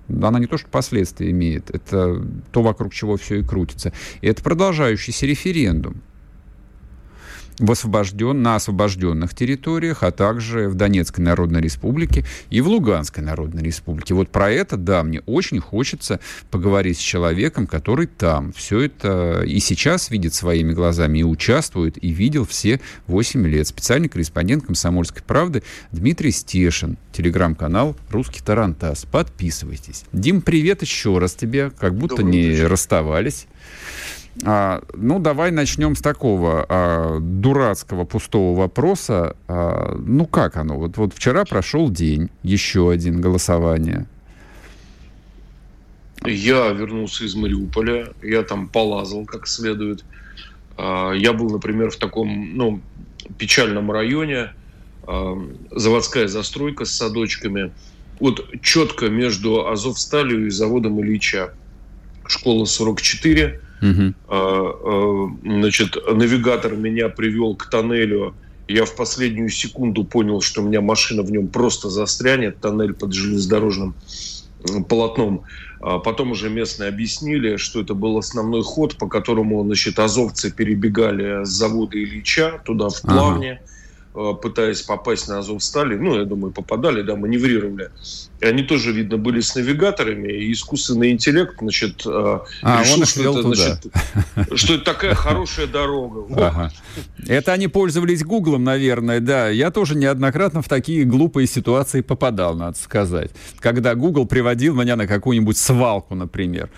она 0.09 0.39
не 0.39 0.47
то, 0.47 0.57
что 0.57 0.69
последствия 0.69 1.31
имеет, 1.31 1.69
это 1.71 2.25
то, 2.53 2.63
вокруг 2.63 2.95
чего 2.95 3.17
все 3.17 3.41
и 3.41 3.43
крутится. 3.43 3.93
И 4.21 4.29
это 4.29 4.43
продолжающийся 4.43 5.27
референдум 5.27 6.01
в 7.59 7.71
освобожден, 7.71 8.43
на 8.43 8.57
освобожденных 8.57 9.35
территориях, 9.35 10.03
а 10.03 10.11
также 10.11 10.69
в 10.69 10.75
Донецкой 10.75 11.25
Народной 11.25 11.61
Республике 11.61 12.25
и 12.51 12.61
в 12.61 12.69
Луганской 12.69 13.23
Народной 13.23 13.63
Республике. 13.63 14.15
Вот 14.15 14.31
про 14.31 14.51
это, 14.51 14.77
да, 14.77 15.03
мне 15.03 15.21
очень 15.27 15.61
хочется 15.61 16.21
поговорить 16.51 16.99
с 16.99 17.01
человеком, 17.01 17.67
который 17.67 18.07
там 18.07 18.53
все 18.53 18.81
это 18.81 19.43
и 19.47 19.59
сейчас 19.61 20.11
видит 20.11 20.35
своими 20.35 20.73
глазами, 20.73 21.21
и 21.21 21.25
участвует, 21.25 22.03
и 22.03 22.11
видел 22.11 22.47
все 22.47 22.81
8 23.07 23.47
лет. 23.47 23.67
Специальный 23.67 24.09
корреспондент 24.09 24.67
«Комсомольской 24.67 25.23
правды» 25.23 25.63
Дмитрий 25.93 26.31
Стешин, 26.33 26.99
телеграм-канал 27.13 27.97
«Русский 28.11 28.43
Тарантас». 28.45 29.05
Подписывайтесь. 29.05 30.05
Дим, 30.13 30.43
привет 30.43 30.83
еще 30.83 31.19
раз 31.19 31.35
тебе, 31.35 31.71
как 31.71 31.95
будто 31.95 32.17
Добрый 32.17 32.33
не 32.33 32.49
вечер. 32.49 32.71
расставались. 32.71 33.47
А, 34.45 34.83
ну, 34.95 35.19
давай 35.19 35.51
начнем 35.51 35.97
с 35.97 36.01
такого 36.01 36.67
а, 36.69 37.19
дурацкого 37.21 38.05
пустого 38.05 38.57
вопроса. 38.57 39.37
А, 39.49 39.97
ну, 39.99 40.27
как 40.27 40.57
оно? 40.57 40.77
Вот, 40.77 40.97
вот 40.97 41.15
вчера 41.15 41.45
прошел 41.45 41.91
день, 41.91 42.31
еще 42.43 42.91
один 42.91 43.21
голосование. 43.21 44.07
Я 46.25 46.69
вернулся 46.71 47.25
из 47.25 47.35
Мариуполя, 47.35 48.09
я 48.23 48.43
там 48.43 48.69
полазал 48.69 49.25
как 49.25 49.47
следует. 49.47 50.05
А, 50.77 51.13
я 51.13 51.33
был, 51.33 51.51
например, 51.51 51.91
в 51.91 51.97
таком, 51.97 52.57
ну, 52.57 52.81
печальном 53.39 53.91
районе, 53.91 54.53
а, 55.07 55.37
заводская 55.71 56.29
застройка 56.29 56.85
с 56.85 56.93
садочками. 56.93 57.73
Вот 58.21 58.49
четко 58.63 59.09
между 59.09 59.69
Азовсталью 59.69 60.47
и 60.47 60.51
заводом 60.51 61.01
Ильича. 61.01 61.55
Школа 62.27 62.65
44, 62.65 63.61
Угу. 63.83 65.39
Значит, 65.45 65.97
навигатор 66.13 66.77
меня 66.77 67.09
привел 67.09 67.57
к 67.57 67.69
тоннелю 67.69 68.35
Я 68.69 68.85
в 68.85 68.97
последнюю 68.97 69.49
секунду 69.49 70.05
понял, 70.05 70.41
что 70.41 70.63
у 70.63 70.67
меня 70.67 70.81
машина 70.81 71.23
в 71.23 71.31
нем 71.31 71.49
просто 71.49 71.91
застрянет, 71.91 72.61
тоннель 72.61 72.95
под 72.95 73.13
железнодорожным 73.13 73.95
полотном. 74.89 75.43
А 75.81 75.99
потом 75.99 76.33
уже 76.33 76.51
местные 76.51 76.89
объяснили, 76.89 77.57
что 77.57 77.81
это 77.81 77.95
был 77.95 78.19
основной 78.19 78.63
ход, 78.63 78.97
по 78.97 79.09
которому 79.09 79.63
значит, 79.65 79.99
азовцы 79.99 80.51
перебегали 80.51 81.45
с 81.45 81.49
завода 81.49 81.97
Ильича 82.03 82.61
туда 82.65 82.89
в 82.89 83.01
Плавне. 83.03 83.53
Ага 83.53 83.61
пытаясь 84.41 84.83
попасть 84.83 85.29
на 85.29 85.39
Азовстали, 85.39 85.97
ну, 85.97 86.19
я 86.19 86.25
думаю, 86.25 86.53
попадали, 86.53 87.03
да, 87.03 87.17
маневрировали. 87.17 87.91
И 88.41 88.47
они 88.47 88.63
тоже, 88.63 88.93
видно, 88.93 89.19
были 89.19 89.41
с 89.41 89.55
навигаторами, 89.55 90.33
и 90.33 90.53
искусственный 90.53 91.11
интеллект, 91.11 91.55
значит, 91.59 92.03
э, 92.07 92.39
а, 92.63 92.83
решил, 92.83 93.01
он 93.01 93.07
что, 93.07 93.21
это, 93.23 93.43
туда. 93.43 93.55
значит, 94.35 94.59
что 94.59 94.75
это 94.75 94.85
такая 94.85 95.15
хорошая 95.27 95.67
дорога. 95.67 96.27
Ага. 96.35 96.73
Это 97.27 97.53
они 97.53 97.69
пользовались 97.69 98.25
Гуглом, 98.25 98.65
наверное, 98.65 99.21
да. 99.21 99.49
Я 99.49 99.71
тоже 99.71 99.95
неоднократно 99.95 100.63
в 100.63 100.69
такие 100.69 101.05
глупые 101.05 101.47
ситуации 101.47 102.01
попадал, 102.01 102.55
надо 102.55 102.79
сказать. 102.79 103.31
Когда 103.59 103.95
Google 103.95 104.27
приводил 104.27 104.75
меня 104.75 104.97
на 104.97 105.07
какую-нибудь 105.07 105.57
свалку, 105.57 106.15
например. 106.15 106.71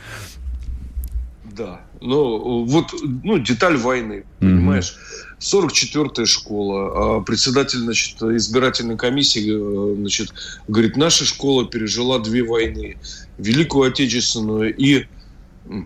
Да. 1.56 1.80
Ну, 2.00 2.64
вот, 2.64 2.94
ну, 3.02 3.38
деталь 3.38 3.76
войны, 3.76 4.24
понимаешь? 4.38 4.96
Mm-hmm. 5.38 6.04
44-я 6.08 6.26
школа. 6.26 7.18
А 7.18 7.20
председатель 7.20 7.78
значит, 7.78 8.20
избирательной 8.22 8.96
комиссии 8.96 9.48
э, 9.48 9.94
значит, 9.96 10.32
говорит, 10.66 10.96
наша 10.96 11.24
школа 11.24 11.66
пережила 11.66 12.18
две 12.18 12.42
войны. 12.42 12.96
Великую 13.38 13.90
Отечественную 13.90 14.74
и 14.74 15.06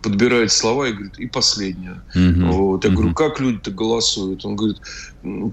подбирает 0.03 0.53
слова 0.53 0.89
и 0.89 0.93
говорит, 0.93 1.19
и 1.19 1.27
последняя. 1.27 2.03
Uh-huh. 2.15 2.53
Вот. 2.53 2.85
Я 2.85 2.91
uh-huh. 2.91 2.95
говорю, 2.95 3.15
как 3.15 3.41
люди-то 3.41 3.71
голосуют? 3.73 4.45
Он 4.45 4.57
говорит, 4.57 4.79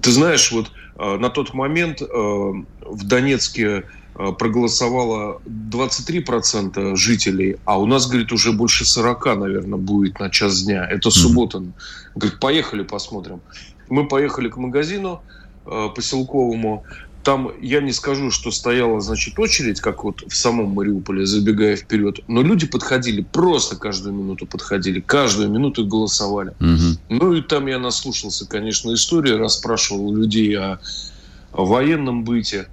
ты 0.02 0.10
знаешь, 0.10 0.52
вот 0.52 0.70
а, 0.96 1.18
на 1.18 1.30
тот 1.30 1.54
момент 1.54 2.02
а, 2.02 2.06
в 2.06 3.06
Донецке 3.06 3.84
а, 4.14 4.32
проголосовало 4.32 5.40
23% 5.46 6.94
жителей, 6.94 7.56
а 7.64 7.80
у 7.80 7.86
нас, 7.86 8.06
говорит, 8.06 8.32
уже 8.32 8.52
больше 8.52 8.84
40, 8.84 9.24
наверное, 9.36 9.78
будет 9.78 10.20
на 10.20 10.30
час 10.30 10.62
дня. 10.62 10.86
Это 10.86 11.10
суббота. 11.10 11.62
Говорит, 12.14 12.38
поехали 12.38 12.82
посмотрим. 12.82 13.40
Мы 13.90 14.08
поехали 14.08 14.48
к 14.48 14.56
магазину 14.56 15.20
э, 15.66 15.88
поселковому. 15.94 16.84
Там 17.22 17.50
я 17.60 17.82
не 17.82 17.92
скажу, 17.92 18.30
что 18.30 18.50
стояла, 18.50 19.00
значит, 19.00 19.38
очередь, 19.38 19.80
как 19.80 20.04
вот 20.04 20.22
в 20.26 20.34
самом 20.34 20.70
Мариуполе, 20.70 21.26
забегая 21.26 21.76
вперед, 21.76 22.20
но 22.28 22.42
люди 22.42 22.66
подходили, 22.66 23.20
просто 23.20 23.76
каждую 23.76 24.14
минуту 24.14 24.46
подходили, 24.46 25.00
каждую 25.00 25.50
минуту 25.50 25.86
голосовали. 25.86 26.54
Угу. 26.60 26.98
Ну 27.10 27.34
и 27.34 27.42
там 27.42 27.66
я 27.66 27.78
наслушался, 27.78 28.48
конечно, 28.48 28.94
истории, 28.94 29.32
расспрашивал 29.32 30.14
людей 30.14 30.56
о, 30.58 30.80
о 31.52 31.66
военном 31.66 32.24
быте. 32.24 32.68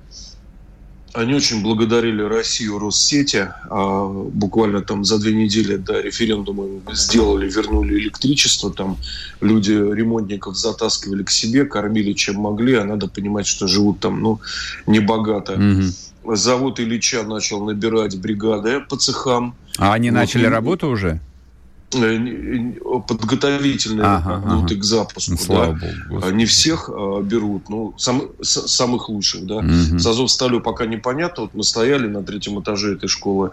Они 1.17 1.33
очень 1.33 1.63
благодарили 1.63 2.21
Россию, 2.21 2.77
Россети. 2.77 3.47
А 3.71 4.05
буквально 4.05 4.81
там 4.81 5.03
за 5.03 5.17
две 5.17 5.33
недели 5.33 5.75
до 5.75 5.99
референдума 5.99 6.65
сделали, 6.93 7.49
вернули 7.49 7.95
электричество. 7.95 8.71
Там 8.71 8.97
люди 9.41 9.71
ремонтников 9.71 10.55
затаскивали 10.55 11.23
к 11.23 11.31
себе, 11.31 11.65
кормили 11.65 12.13
чем 12.13 12.35
могли. 12.35 12.75
А 12.75 12.83
надо 12.83 13.07
понимать, 13.07 13.47
что 13.47 13.65
живут 13.65 13.99
там, 13.99 14.21
ну, 14.21 14.39
небогато. 14.85 15.53
Угу. 15.53 16.35
Завод 16.35 16.79
Ильича 16.79 17.23
начал 17.23 17.65
набирать 17.65 18.15
бригады 18.19 18.81
по 18.81 18.95
цехам. 18.95 19.55
А 19.79 19.93
они 19.93 20.11
вот, 20.11 20.17
начали 20.17 20.43
и... 20.43 20.49
работу 20.49 20.87
уже? 20.87 21.19
Э, 21.93 22.73
подготовительные 23.07 24.05
ага, 24.05 24.43
минуты 24.45 24.73
ага. 24.73 24.81
к 24.81 24.83
запуску. 24.83 25.31
Ну, 25.31 25.37
слава 25.37 25.79
да. 25.79 25.87
Богу. 26.09 26.29
Не 26.31 26.45
всех 26.45 26.89
а, 26.89 27.21
берут, 27.21 27.69
ну, 27.69 27.93
сам, 27.97 28.23
с, 28.41 28.67
самых 28.67 29.07
лучших, 29.07 29.45
да. 29.45 29.57
Угу. 29.59 29.97
С 29.97 30.05
Азовсталью 30.05 30.59
пока 30.59 30.85
непонятно. 30.85 31.43
Вот 31.43 31.53
мы 31.53 31.63
стояли 31.63 32.07
на 32.07 32.23
третьем 32.23 32.59
этаже 32.59 32.95
этой 32.95 33.07
школы 33.07 33.51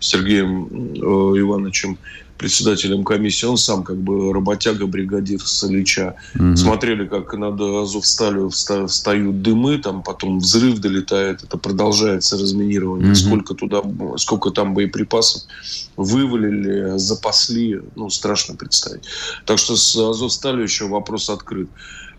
с 0.00 0.08
Сергеем 0.08 0.66
э, 0.66 1.40
Ивановичем 1.40 1.98
председателем 2.38 3.04
комиссии, 3.04 3.46
он 3.46 3.56
сам 3.56 3.82
как 3.82 3.96
бы 3.96 4.32
работяга, 4.32 4.86
бригадир 4.86 5.40
с 5.40 5.64
Ильича. 5.64 6.16
Угу. 6.34 6.56
Смотрели, 6.56 7.06
как 7.06 7.34
над 7.34 7.60
Азовсталью 7.60 8.50
встают 8.50 9.42
дымы, 9.42 9.78
там 9.78 10.02
потом 10.02 10.38
взрыв 10.38 10.78
долетает, 10.78 11.42
это 11.42 11.58
продолжается 11.58 12.36
разминирование, 12.36 13.08
угу. 13.08 13.16
сколько 13.16 13.54
туда, 13.54 13.82
сколько 14.16 14.50
там 14.50 14.74
боеприпасов 14.74 15.42
вывалили, 15.96 16.98
запасли, 16.98 17.80
ну, 17.94 18.10
страшно 18.10 18.54
представить. 18.54 19.04
Так 19.44 19.58
что 19.58 19.76
с 19.76 19.96
Азовсталью 19.96 20.62
еще 20.62 20.86
вопрос 20.88 21.30
открыт. 21.30 21.68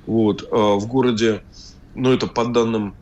Вот. 0.06 0.48
А 0.52 0.76
в 0.76 0.88
городе, 0.88 1.42
ну, 1.96 2.12
это 2.12 2.28
по 2.28 2.46
данным 2.46 2.96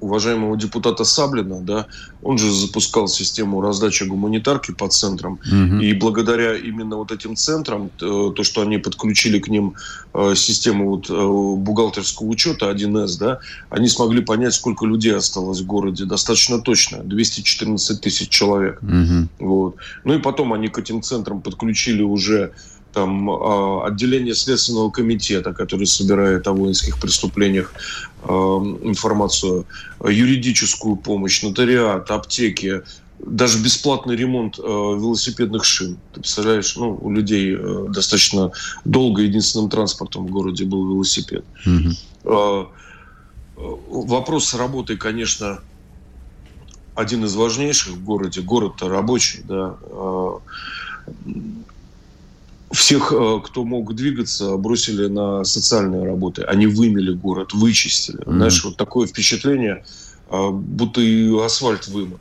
уважаемого 0.00 0.56
депутата 0.56 1.04
Саблина, 1.04 1.60
да, 1.60 1.86
он 2.22 2.38
же 2.38 2.50
запускал 2.52 3.08
систему 3.08 3.60
раздачи 3.60 4.04
гуманитарки 4.04 4.72
по 4.72 4.88
центрам, 4.88 5.34
угу. 5.34 5.80
и 5.80 5.92
благодаря 5.92 6.56
именно 6.56 6.96
вот 6.96 7.12
этим 7.12 7.36
центрам, 7.36 7.90
э, 8.00 8.32
то, 8.34 8.42
что 8.42 8.62
они 8.62 8.78
подключили 8.78 9.38
к 9.38 9.48
ним 9.48 9.74
э, 10.14 10.34
систему 10.34 10.90
вот 10.90 11.10
э, 11.10 11.12
бухгалтерского 11.12 12.26
учета 12.28 12.70
1С, 12.70 13.18
да, 13.18 13.40
они 13.68 13.88
смогли 13.88 14.22
понять, 14.22 14.54
сколько 14.54 14.86
людей 14.86 15.14
осталось 15.14 15.60
в 15.60 15.66
городе, 15.66 16.04
достаточно 16.04 16.60
точно, 16.60 17.02
214 17.04 18.00
тысяч 18.00 18.28
человек. 18.28 18.80
Угу. 18.82 19.48
Вот. 19.48 19.76
Ну 20.04 20.14
и 20.14 20.18
потом 20.18 20.52
они 20.52 20.68
к 20.68 20.78
этим 20.78 21.02
центрам 21.02 21.40
подключили 21.40 22.02
уже 22.02 22.52
там 22.92 23.30
а, 23.30 23.86
отделение 23.86 24.34
Следственного 24.34 24.90
комитета, 24.90 25.52
который 25.52 25.86
собирает 25.86 26.46
о 26.46 26.52
воинских 26.52 26.98
преступлениях 27.00 27.72
а, 28.22 28.32
информацию, 28.82 29.66
юридическую 30.04 30.96
помощь, 30.96 31.42
нотариат, 31.42 32.10
аптеки, 32.10 32.82
даже 33.24 33.62
бесплатный 33.62 34.16
ремонт 34.16 34.58
э, 34.58 34.62
велосипедных 34.62 35.64
шин. 35.64 35.98
Ты 36.14 36.20
представляешь, 36.20 36.76
ну, 36.76 36.98
у 37.00 37.10
людей 37.10 37.54
э, 37.54 37.86
достаточно 37.88 38.50
долго 38.84 39.22
единственным 39.22 39.68
транспортом 39.68 40.26
в 40.26 40.30
городе 40.30 40.64
был 40.64 40.88
велосипед. 40.88 41.44
Mm-hmm. 41.66 41.96
Э, 42.24 42.64
вопрос 43.56 44.48
с 44.48 44.54
работой, 44.54 44.96
конечно, 44.96 45.60
один 46.94 47.24
из 47.24 47.34
важнейших 47.34 47.94
в 47.94 48.04
городе. 48.04 48.40
Город-то 48.40 48.88
рабочий, 48.88 49.42
да. 49.44 49.76
Э, 49.82 50.30
всех, 52.70 53.12
э, 53.12 53.40
кто 53.44 53.64
мог 53.64 53.94
двигаться, 53.94 54.56
бросили 54.56 55.06
на 55.06 55.44
социальные 55.44 56.04
работы. 56.04 56.42
Они 56.42 56.66
вымели 56.66 57.12
город, 57.12 57.52
вычистили. 57.52 58.18
Mm-hmm. 58.18 58.32
Знаешь, 58.32 58.64
вот 58.64 58.76
такое 58.76 59.06
впечатление, 59.06 59.84
э, 60.30 60.50
будто 60.50 61.00
и 61.00 61.32
асфальт 61.44 61.86
вымыт. 61.88 62.20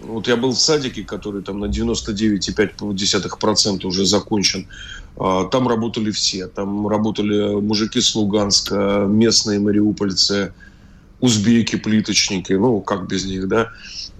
Вот 0.00 0.28
я 0.28 0.36
был 0.36 0.52
в 0.52 0.60
садике, 0.60 1.02
который 1.02 1.42
там 1.42 1.58
на 1.60 1.66
99,5% 1.66 3.86
уже 3.86 4.06
закончен. 4.06 4.66
А, 5.16 5.44
там 5.44 5.68
работали 5.68 6.10
все. 6.10 6.48
Там 6.48 6.88
работали 6.88 7.60
мужики 7.60 8.00
с 8.00 8.14
Луганска, 8.14 9.06
местные 9.08 9.60
мариупольцы, 9.60 10.52
узбеки, 11.20 11.76
плиточники. 11.76 12.52
Ну, 12.52 12.80
как 12.80 13.08
без 13.08 13.24
них, 13.24 13.48
да? 13.48 13.70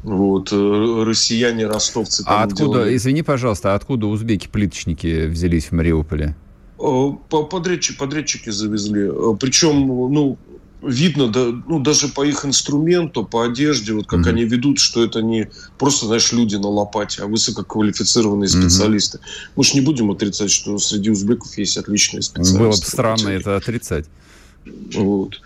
Вот, 0.02 0.52
э, 0.52 1.04
россияне, 1.06 1.66
ростовцы. 1.66 2.22
А 2.26 2.42
откуда, 2.42 2.80
делали. 2.80 2.96
извини, 2.96 3.22
пожалуйста, 3.22 3.72
а 3.72 3.74
откуда 3.74 4.06
узбеки-плиточники 4.06 5.26
взялись 5.26 5.66
в 5.66 5.72
Мариуполе? 5.72 6.36
Подрядчики, 6.78 7.96
подрядчики 7.96 8.50
завезли. 8.50 9.08
Э, 9.08 9.36
Причем, 9.38 9.86
ну, 9.86 10.36
видно, 10.82 11.28
да, 11.28 11.46
ну, 11.66 11.80
даже 11.80 12.08
по 12.08 12.24
их 12.24 12.44
инструменту, 12.44 13.24
по 13.24 13.44
одежде, 13.44 13.92
вот 13.92 14.06
как 14.06 14.20
mm-hmm. 14.20 14.28
они 14.28 14.44
ведут, 14.44 14.78
что 14.78 15.02
это 15.02 15.22
не 15.22 15.50
просто, 15.78 16.06
знаешь, 16.06 16.32
люди 16.32 16.56
на 16.56 16.68
лопате, 16.68 17.22
а 17.22 17.26
высококвалифицированные 17.26 18.48
mm-hmm. 18.48 18.62
специалисты. 18.62 19.20
Мы 19.56 19.64
же 19.64 19.74
не 19.74 19.80
будем 19.80 20.10
отрицать, 20.10 20.50
что 20.50 20.76
среди 20.78 21.10
узбеков 21.10 21.56
есть 21.56 21.76
отличные 21.78 22.22
специалисты. 22.22 22.58
Было 22.58 22.70
бы 22.70 22.76
странно 22.76 23.28
это 23.28 23.56
отрицать. 23.56 24.06
Вот. 24.94 25.40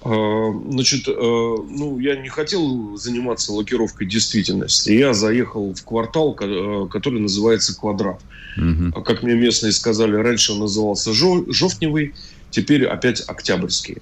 А, 0.00 0.52
значит, 0.70 1.08
а, 1.08 1.12
ну, 1.12 1.98
я 1.98 2.16
не 2.16 2.28
хотел 2.28 2.96
заниматься 2.96 3.52
лакировкой 3.52 4.06
действительности. 4.06 4.90
Я 4.90 5.12
заехал 5.12 5.74
в 5.74 5.84
квартал, 5.84 6.36
а, 6.40 6.86
который 6.86 7.20
называется 7.20 7.76
«Квадрат». 7.76 8.20
Угу. 8.56 9.02
Как 9.02 9.22
мне 9.22 9.34
местные 9.34 9.72
сказали, 9.72 10.14
раньше 10.14 10.52
он 10.52 10.60
назывался 10.60 11.12
Жовтневый, 11.12 12.14
теперь 12.50 12.86
опять 12.86 13.22
Октябрьский. 13.26 13.98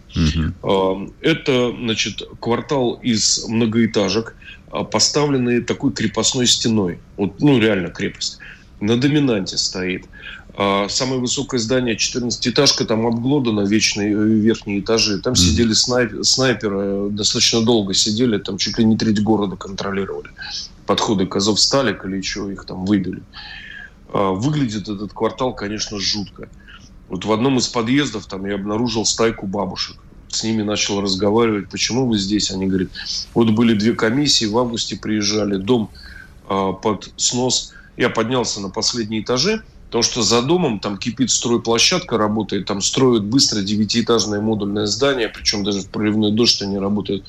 Угу. 0.63 1.13
Это, 1.21 1.75
значит, 1.79 2.23
квартал 2.41 2.95
из 3.03 3.45
многоэтажек, 3.49 4.35
поставленный 4.91 5.61
такой 5.61 5.93
крепостной 5.93 6.47
стеной. 6.47 7.01
Вот, 7.17 7.41
ну, 7.41 7.59
реально 7.59 7.89
крепость. 7.89 8.39
На 8.81 8.97
доминанте 8.97 9.59
стоит. 9.59 10.07
А 10.59 10.89
самое 10.89 11.21
высокое 11.21 11.61
здание, 11.61 11.97
14-этажка, 11.97 12.87
там 12.87 13.07
обглодано, 13.07 13.61
вечные 13.61 14.13
э, 14.13 14.15
верхние 14.15 14.81
этажи. 14.81 15.21
Там 15.21 15.35
mm-hmm. 15.35 15.37
сидели 15.37 15.73
снайп, 15.75 16.13
снайперы, 16.25 17.11
достаточно 17.11 17.63
долго 17.63 17.93
сидели, 17.93 18.39
там 18.39 18.57
чуть 18.57 18.79
ли 18.79 18.85
не 18.85 18.97
треть 18.97 19.23
города 19.23 19.57
контролировали. 19.57 20.31
Подходы 20.87 21.27
к 21.27 21.37
Азовстали, 21.37 21.93
к 21.93 22.07
Ильичу, 22.07 22.49
их 22.49 22.65
там 22.65 22.87
выбили. 22.87 23.23
А, 24.09 24.31
выглядит 24.31 24.89
этот 24.89 25.13
квартал, 25.13 25.55
конечно, 25.55 25.99
жутко. 25.99 26.49
Вот 27.11 27.27
в 27.27 27.33
одном 27.33 27.59
из 27.59 27.69
подъездов 27.69 28.25
там 28.27 28.47
я 28.47 28.55
обнаружил 28.55 29.05
стайку 29.05 29.47
бабушек 29.47 29.97
с 30.29 30.43
ними 30.43 30.63
начал 30.63 31.01
разговаривать, 31.01 31.69
почему 31.71 32.07
вы 32.07 32.19
здесь. 32.19 32.51
Они 32.51 32.67
говорят, 32.67 32.89
вот 33.35 33.51
были 33.51 33.75
две 33.75 33.95
комиссии, 33.95 34.45
в 34.45 34.59
августе 34.59 34.97
приезжали, 34.97 35.57
дом 35.57 35.91
э, 36.49 36.73
под 36.83 37.13
снос. 37.17 37.73
Я 37.97 38.11
поднялся 38.11 38.61
на 38.61 38.69
последние 38.69 39.23
этажи, 39.23 39.63
потому 39.97 40.13
что 40.13 40.23
за 40.23 40.43
домом 40.43 40.79
там 40.79 40.99
кипит 40.99 41.31
стройплощадка, 41.31 42.19
работает, 42.19 42.67
там 42.67 42.83
строят 42.83 43.25
быстро 43.25 43.63
девятиэтажное 43.63 44.43
модульное 44.43 44.85
здание, 44.85 45.31
причем 45.31 45.65
даже 45.65 45.81
в 45.81 45.89
проливной 45.89 46.33
дождь 46.33 46.61
они 46.61 46.77
работают. 46.77 47.25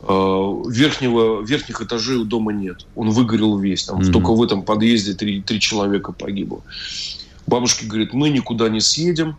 Э, 0.00 0.62
верхнего, 0.70 1.42
верхних 1.42 1.82
этажей 1.82 2.16
у 2.16 2.24
дома 2.24 2.54
нет. 2.54 2.86
Он 2.94 3.10
выгорел 3.10 3.58
весь. 3.58 3.84
Там, 3.84 4.00
mm-hmm. 4.00 4.10
Только 4.10 4.32
в 4.32 4.42
этом 4.42 4.62
подъезде 4.62 5.12
три, 5.12 5.42
три 5.42 5.60
человека 5.60 6.12
погибло. 6.12 6.62
Бабушка 7.46 7.84
говорит, 7.84 8.14
мы 8.14 8.30
никуда 8.30 8.70
не 8.70 8.80
съедем. 8.80 9.36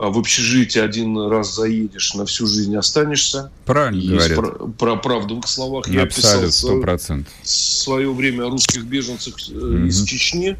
А 0.00 0.10
в 0.10 0.18
общежитие 0.18 0.84
один 0.84 1.18
раз 1.28 1.54
заедешь, 1.54 2.14
на 2.14 2.24
всю 2.26 2.46
жизнь 2.46 2.76
останешься. 2.76 3.50
Правильно 3.64 4.00
Есть 4.00 4.28
говорят. 4.28 4.58
Про, 4.58 4.68
про 4.68 4.96
правду 4.96 5.36
в 5.36 5.38
их 5.40 5.48
словах. 5.48 5.88
Я 5.88 6.08
сто 6.10 6.80
процентов. 6.80 7.32
В 7.42 7.48
свое 7.48 8.12
время 8.12 8.44
о 8.44 8.50
русских 8.50 8.84
беженцах 8.84 9.34
mm-hmm. 9.38 9.88
из 9.88 10.04
Чечни, 10.04 10.56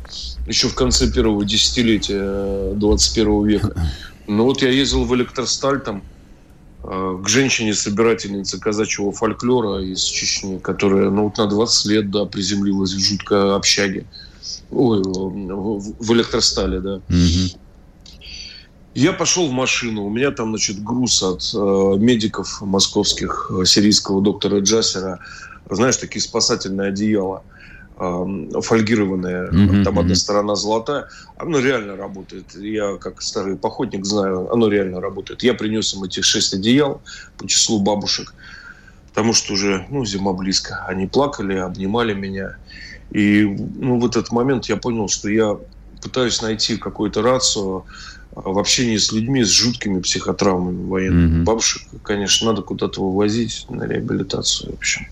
еще 0.46 0.68
в 0.68 0.74
конце 0.74 1.10
первого 1.10 1.44
десятилетия 1.44 2.74
21 2.74 3.46
века. 3.46 3.92
Но 4.26 4.44
вот 4.44 4.62
я 4.62 4.70
ездил 4.70 5.04
в 5.04 5.14
Электросталь, 5.14 5.80
там 5.80 6.02
Э, 6.84 7.18
к 7.22 7.28
женщине-собирательнице 7.28 8.58
казачьего 8.58 9.10
фольклора 9.12 9.82
из 9.82 10.02
Чечни, 10.04 10.58
которая 10.58 11.10
ну, 11.10 11.24
вот 11.24 11.36
на 11.36 11.46
20 11.46 11.86
лет 11.86 12.10
да, 12.10 12.24
приземлилась 12.24 12.92
в 12.92 12.98
жуткой 12.98 13.56
общаге. 13.56 14.06
Ой, 14.70 15.02
в 15.02 16.12
электростале, 16.12 16.80
да. 16.80 16.96
Угу. 17.08 17.58
Я 18.98 19.12
пошел 19.12 19.48
в 19.48 19.52
машину, 19.52 20.02
у 20.04 20.10
меня 20.10 20.32
там, 20.32 20.48
значит, 20.48 20.82
груз 20.82 21.22
от 21.22 21.42
э, 21.54 21.96
медиков 21.98 22.60
московских, 22.62 23.48
э, 23.50 23.64
сирийского 23.64 24.20
доктора 24.20 24.58
Джасера, 24.58 25.20
знаешь, 25.70 25.96
такие 25.98 26.20
спасательные 26.20 26.88
одеяла– 26.88 27.44
фольгированная, 27.98 29.50
mm-hmm. 29.50 29.84
там 29.84 29.98
одна 29.98 30.14
сторона 30.14 30.54
золотая, 30.54 31.08
оно 31.36 31.58
реально 31.58 31.96
работает. 31.96 32.54
Я, 32.56 32.96
как 32.96 33.22
старый 33.22 33.56
походник, 33.56 34.04
знаю, 34.04 34.52
оно 34.52 34.68
реально 34.68 35.00
работает. 35.00 35.42
Я 35.42 35.54
принес 35.54 35.94
им 35.94 36.04
эти 36.04 36.20
шесть 36.20 36.54
одеял 36.54 37.00
по 37.36 37.46
числу 37.48 37.80
бабушек, 37.80 38.34
потому 39.08 39.32
что 39.32 39.52
уже, 39.52 39.86
ну, 39.90 40.04
зима 40.04 40.32
близко. 40.32 40.84
Они 40.86 41.06
плакали, 41.06 41.56
обнимали 41.56 42.14
меня. 42.14 42.56
И, 43.10 43.42
ну, 43.44 43.98
в 43.98 44.06
этот 44.06 44.30
момент 44.30 44.66
я 44.66 44.76
понял, 44.76 45.08
что 45.08 45.28
я 45.28 45.56
пытаюсь 46.00 46.40
найти 46.40 46.76
какую-то 46.76 47.22
рацию 47.22 47.84
в 48.32 48.58
общении 48.58 48.96
с 48.96 49.12
людьми 49.12 49.42
с 49.42 49.48
жуткими 49.48 50.00
психотравмами 50.00 50.88
военными. 50.88 51.40
Mm-hmm. 51.40 51.44
Бабушек, 51.44 51.82
конечно, 52.02 52.48
надо 52.48 52.62
куда-то 52.62 53.02
вывозить 53.02 53.66
на 53.68 53.84
реабилитацию. 53.84 54.72
В 54.72 54.78
общем. 54.78 55.06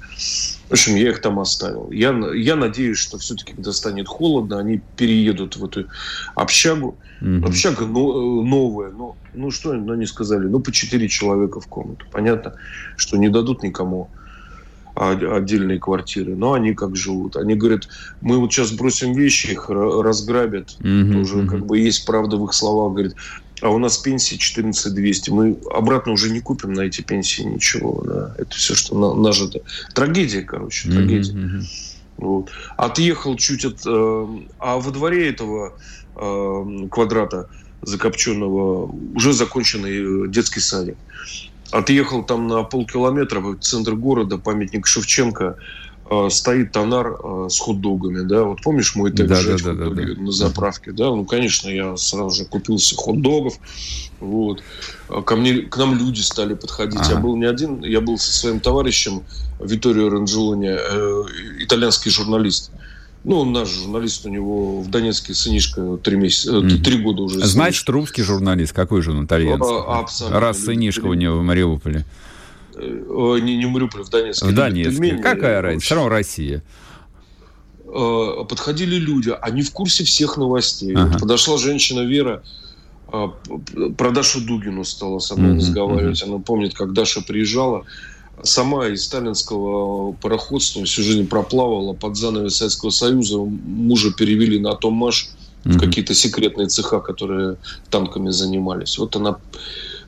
В 0.69 0.73
общем, 0.73 0.97
я 0.97 1.11
их 1.11 1.21
там 1.21 1.39
оставил. 1.39 1.91
Я, 1.91 2.11
я 2.35 2.57
надеюсь, 2.57 2.99
что 2.99 3.19
все-таки, 3.19 3.53
когда 3.53 3.73
станет 3.73 4.09
холодно, 4.09 4.59
они 4.59 4.81
переедут 4.97 5.57
в 5.57 5.65
эту 5.65 5.87
общагу. 6.35 6.99
Mm-hmm. 7.21 7.47
Общага 7.47 7.87
но, 7.87 8.43
новая. 8.43 8.91
Ну, 8.91 9.17
ну, 9.35 9.51
что 9.51 9.71
они 9.71 10.07
сказали? 10.07 10.47
Ну, 10.47 10.61
по 10.61 10.73
четыре 10.73 11.09
человека 11.09 11.61
в 11.61 11.67
комнату. 11.67 12.07
Понятно, 12.13 12.55
что 12.97 13.17
не 13.17 13.29
дадут 13.29 13.63
никому 13.63 14.11
отдельные 14.97 15.79
квартиры, 15.79 16.35
но 16.35 16.55
они 16.55 16.75
как 16.75 16.97
живут. 16.97 17.37
Они 17.37 17.55
говорят, 17.55 17.89
мы 18.23 18.39
вот 18.39 18.53
сейчас 18.53 18.73
бросим 18.73 19.13
вещи, 19.13 19.49
их 19.49 19.69
разграбят. 19.69 20.77
Mm-hmm. 20.81 21.13
Тоже 21.13 21.47
как 21.47 21.67
бы 21.67 21.79
есть 21.79 22.07
правда 22.07 22.37
в 22.37 22.45
их 22.45 22.55
словах. 22.55 22.93
Говорит, 22.93 23.15
а 23.61 23.71
у 23.71 23.79
нас 23.79 23.99
пенсии 23.99 24.37
14 24.37 24.95
200. 24.95 25.31
Мы 25.31 25.59
обратно 25.71 26.13
уже 26.13 26.31
не 26.31 26.41
купим 26.41 26.73
на 26.73 26.83
эти 26.83 27.03
пенсии 27.03 27.43
ничего. 27.43 28.03
Да. 28.07 28.35
Это 28.39 28.51
все, 28.57 28.75
что 28.75 28.99
на, 28.99 29.15
нажито. 29.15 29.61
Трагедия, 29.95 30.43
короче, 30.43 30.91
трагедия. 30.91 31.33
Mm-hmm. 31.33 31.63
Вот. 32.19 32.51
Отъехал 32.77 33.37
чуть 33.37 33.65
от... 33.67 33.81
Э, 33.87 34.27
а 34.59 34.79
во 34.79 34.91
дворе 34.91 35.29
этого 35.29 35.75
э, 36.17 36.89
квадрата 36.91 37.51
закопченного 37.83 38.91
уже 39.15 39.33
законченный 39.35 40.29
детский 40.29 40.61
садик. 40.61 40.97
Отъехал 41.73 42.25
там 42.25 42.47
на 42.47 42.63
полкилометра 42.63 43.41
в 43.41 43.57
центр 43.59 43.95
города, 43.95 44.39
памятник 44.39 44.87
Шевченко– 44.87 45.57
Э, 46.09 46.29
стоит 46.31 46.71
тонар 46.71 47.09
э, 47.09 47.49
с 47.51 47.59
хот-догами, 47.59 48.21
да, 48.21 48.45
вот 48.45 48.63
помнишь 48.63 48.95
мой 48.95 49.11
тег 49.11 49.27
да, 49.27 49.43
да, 49.43 49.57
да, 49.75 49.91
да, 49.91 50.03
на 50.21 50.31
заправке, 50.31 50.93
да, 50.93 51.07
ну, 51.07 51.25
конечно, 51.25 51.69
я 51.69 51.97
сразу 51.97 52.31
же 52.31 52.45
купился 52.45 52.95
хот-догов, 52.95 53.59
вот, 54.21 54.63
а 55.09 55.23
ко 55.23 55.35
мне, 55.35 55.63
к 55.63 55.77
нам 55.77 55.99
люди 55.99 56.21
стали 56.21 56.55
подходить, 56.55 57.01
ага. 57.01 57.15
я 57.15 57.19
был 57.19 57.37
не 57.37 57.47
один, 57.47 57.83
я 57.83 58.01
был 58.01 58.19
со 58.19 58.33
своим 58.33 58.61
товарищем 58.61 59.25
Виторио 59.59 60.09
Ранджелони, 60.09 60.77
э, 60.79 61.23
итальянский 61.65 62.13
журналист, 62.13 62.71
ну, 63.27 63.41
он 63.41 63.53
наш 63.53 63.69
журналист, 63.69 64.25
у 64.25 64.29
него 64.29 64.81
в 64.81 64.89
Донецке 64.89 65.35
сынишка 65.35 65.97
три 65.97 66.17
месяца, 66.17 66.59
mm. 66.59 66.79
три 66.79 66.99
года 66.99 67.23
уже. 67.23 67.45
Значит, 67.45 67.89
русский 67.89 68.23
журналист, 68.23 68.73
какой 68.73 69.03
же 69.03 69.11
он 69.11 69.25
итальянский? 69.25 69.67
А, 69.69 69.99
абсолютно. 69.99 70.39
Раз 70.39 70.61
сынишка 70.61 71.07
у 71.07 71.15
него 71.15 71.39
в 71.39 71.43
Мариуполе. 71.43 72.05
Э, 72.77 73.39
не, 73.43 73.57
не 73.57 73.67
в 73.67 73.71
Мариуполе, 73.71 74.05
в 74.05 74.11
Донецке. 74.11 74.47
В 74.47 74.55
Донецке. 74.55 74.93
Пельмени, 74.93 75.21
Какая 75.21 75.61
разница? 75.61 75.85
Все 75.87 75.95
равно 75.97 76.09
Россия. 76.09 76.63
Э, 77.85 78.45
подходили 78.49 78.95
люди, 78.95 79.35
они 79.41 79.63
в 79.63 79.73
курсе 79.73 80.05
всех 80.05 80.37
новостей. 80.37 80.95
Ага. 80.95 81.11
Вот 81.11 81.21
подошла 81.23 81.59
женщина 81.59 82.03
Вера, 82.03 82.45
э, 83.13 83.27
про 83.99 84.11
Дашу 84.13 84.41
Дугину 84.41 84.85
стала 84.85 85.19
со 85.19 85.35
мной 85.35 85.55
mm-hmm. 85.55 85.59
разговаривать. 85.59 86.23
Она 86.23 86.39
помнит, 86.39 86.75
как 86.75 86.93
Даша 86.93 87.23
приезжала. 87.23 87.87
Сама 88.43 88.89
из 88.89 89.05
сталинского 89.05 90.13
пароходства 90.13 90.85
всю 90.85 91.03
жизнь 91.03 91.27
проплавала 91.27 91.95
под 91.95 92.17
занавес 92.17 92.57
Советского 92.57 92.91
Союза. 92.91 93.39
Мужа 93.39 94.13
перевели 94.13 94.59
на 94.59 94.75
Томаш 94.75 95.31
mm-hmm. 95.65 95.73
в 95.73 95.81
какие-то 95.81 96.15
секретные 96.15 96.69
цеха, 96.69 97.01
которые 97.01 97.57
танками 97.91 98.31
занимались. 98.31 98.99
Вот 98.99 99.17
она 99.17 99.39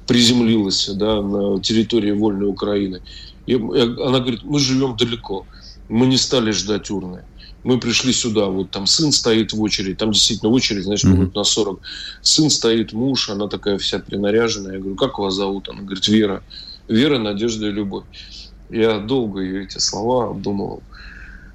приземлилась 0.07 0.88
да, 0.95 1.23
на 1.23 1.61
территории 1.61 2.12
вольной 2.12 2.49
Украины. 2.49 3.01
И 3.47 3.55
она 3.55 4.21
говорит, 4.21 4.45
мы 4.45 4.59
живем 4.59 4.97
далеко, 4.97 5.47
мы 5.88 6.07
не 6.07 6.19
стали 6.19 6.51
ждать 6.51 6.91
урны. 6.91 7.25
Мы 7.64 7.81
пришли 7.81 8.12
сюда, 8.12 8.47
вот 8.47 8.71
там 8.71 8.87
сын 8.87 9.11
стоит 9.11 9.53
в 9.53 9.61
очереди, 9.61 9.95
там 9.95 10.12
действительно 10.12 10.51
очередь, 10.51 10.85
знаешь, 10.85 11.05
mm-hmm. 11.05 11.33
на 11.35 11.45
40. 11.45 11.81
Сын 12.23 12.51
стоит, 12.51 12.93
муж, 12.93 13.31
она 13.31 13.49
такая 13.49 13.79
вся 13.79 13.99
принаряженная. 13.99 14.75
Я 14.75 14.79
говорю, 14.79 14.97
как 14.97 15.19
вас 15.19 15.35
зовут? 15.35 15.69
Она 15.69 15.83
говорит, 15.83 16.07
Вера. 16.09 16.43
Вера, 16.88 17.18
Надежда 17.18 17.68
и 17.68 17.70
Любовь. 17.70 18.05
Я 18.70 18.98
долго 18.98 19.42
эти 19.42 19.79
слова 19.79 20.31
обдумывал. 20.31 20.83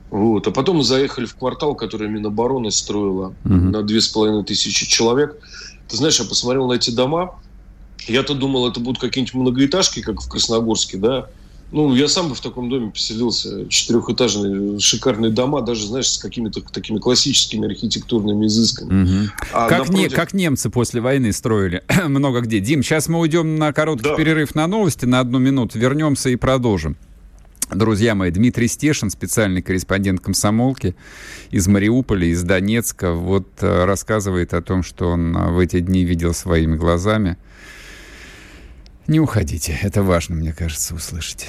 Вот. 0.10 0.48
А 0.48 0.52
потом 0.52 0.78
мы 0.78 0.84
заехали 0.84 1.26
в 1.26 1.36
квартал, 1.36 1.76
который 1.76 2.08
Минобороны 2.08 2.72
строила 2.72 3.34
mm-hmm. 3.44 3.50
на 3.50 3.84
две 3.84 4.00
с 4.00 4.08
половиной 4.08 4.44
тысячи 4.44 4.86
человек. 4.88 5.36
Ты 5.88 5.98
знаешь, 5.98 6.20
я 6.20 6.26
посмотрел 6.26 6.68
на 6.68 6.74
эти 6.74 6.92
дома, 6.92 7.40
я-то 8.08 8.34
думал, 8.34 8.68
это 8.68 8.80
будут 8.80 9.02
какие-нибудь 9.02 9.34
многоэтажки, 9.34 10.02
как 10.02 10.22
в 10.22 10.30
Красногорске, 10.30 10.98
да. 10.98 11.30
Ну, 11.74 11.96
я 11.96 12.08
сам 12.08 12.30
бы 12.30 12.36
в 12.36 12.40
таком 12.40 12.70
доме 12.70 12.92
поселился. 12.92 13.68
Четырехэтажные 13.68 14.80
шикарные 14.80 15.32
дома, 15.32 15.64
даже, 15.64 15.88
знаешь, 15.88 16.08
с 16.08 16.20
какими-то 16.20 16.62
такими 16.62 17.00
классическими 17.00 17.66
архитектурными 17.66 18.46
изысками. 18.46 19.04
Угу. 19.04 19.32
А 19.54 19.70
как, 19.70 19.80
напротив... 19.80 20.00
не, 20.00 20.10
как 20.10 20.34
немцы 20.36 20.70
после 20.70 21.02
войны 21.02 21.34
строили 21.34 21.84
много 22.08 22.42
где. 22.42 22.60
Дим, 22.60 22.84
сейчас 22.84 23.10
мы 23.10 23.20
уйдем 23.20 23.56
на 23.56 23.74
короткий 23.74 24.10
да. 24.10 24.16
перерыв 24.16 24.54
на 24.54 24.68
новости 24.68 25.06
на 25.06 25.20
одну 25.20 25.40
минуту. 25.40 25.80
Вернемся 25.80 26.30
и 26.30 26.36
продолжим. 26.36 26.96
Друзья 27.74 28.14
мои, 28.14 28.30
Дмитрий 28.30 28.68
Стешин, 28.68 29.10
специальный 29.10 29.64
корреспондент 29.64 30.20
комсомолки 30.20 30.96
из 31.50 31.68
Мариуполя, 31.68 32.28
из 32.28 32.44
Донецка, 32.44 33.14
вот 33.14 33.48
э, 33.62 33.86
рассказывает 33.86 34.54
о 34.54 34.62
том, 34.62 34.84
что 34.84 35.08
он 35.08 35.36
э, 35.36 35.50
в 35.50 35.58
эти 35.58 35.80
дни 35.80 36.06
видел 36.06 36.36
своими 36.36 36.76
глазами– 36.76 37.38
не 39.08 39.20
уходите. 39.20 39.78
Это 39.82 40.04
важно, 40.04 40.36
мне 40.36 40.54
кажется, 40.54 40.96
услышать. 40.96 41.48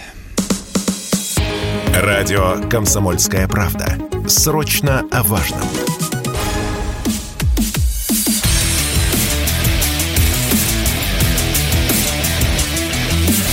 Радио 1.95 2.69
«Комсомольская 2.69 3.47
правда». 3.49 3.99
Срочно 4.27 5.05
о 5.11 5.23
важном. 5.23 5.69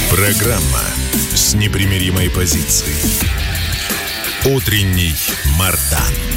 Программа 0.10 0.84
с 1.34 1.54
непримиримой 1.54 2.30
позицией. 2.30 2.96
Утренний 4.46 5.14
Мардан. 5.58 6.31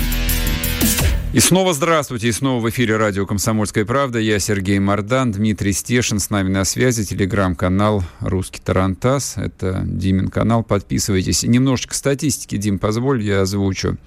И 1.34 1.40
снова 1.40 1.74
здравствуйте, 1.74 2.28
и 2.28 2.32
снова 2.32 2.62
в 2.62 2.70
эфире 2.70 2.96
радио 2.96 3.26
«Комсомольская 3.26 3.84
правда». 3.84 4.20
Я 4.20 4.38
Сергей 4.38 4.78
Мордан, 4.78 5.32
Дмитрий 5.32 5.72
Стешин 5.72 6.20
с 6.20 6.30
нами 6.30 6.48
на 6.48 6.64
связи, 6.64 7.04
телеграм-канал 7.04 8.04
«Русский 8.20 8.60
Тарантас». 8.62 9.34
Это 9.36 9.82
Димин 9.84 10.28
канал, 10.28 10.62
подписывайтесь. 10.62 11.42
Немножечко 11.42 11.96
статистики, 11.96 12.56
Дим, 12.56 12.78
позволь, 12.78 13.20
я 13.20 13.40
озвучу. 13.40 13.98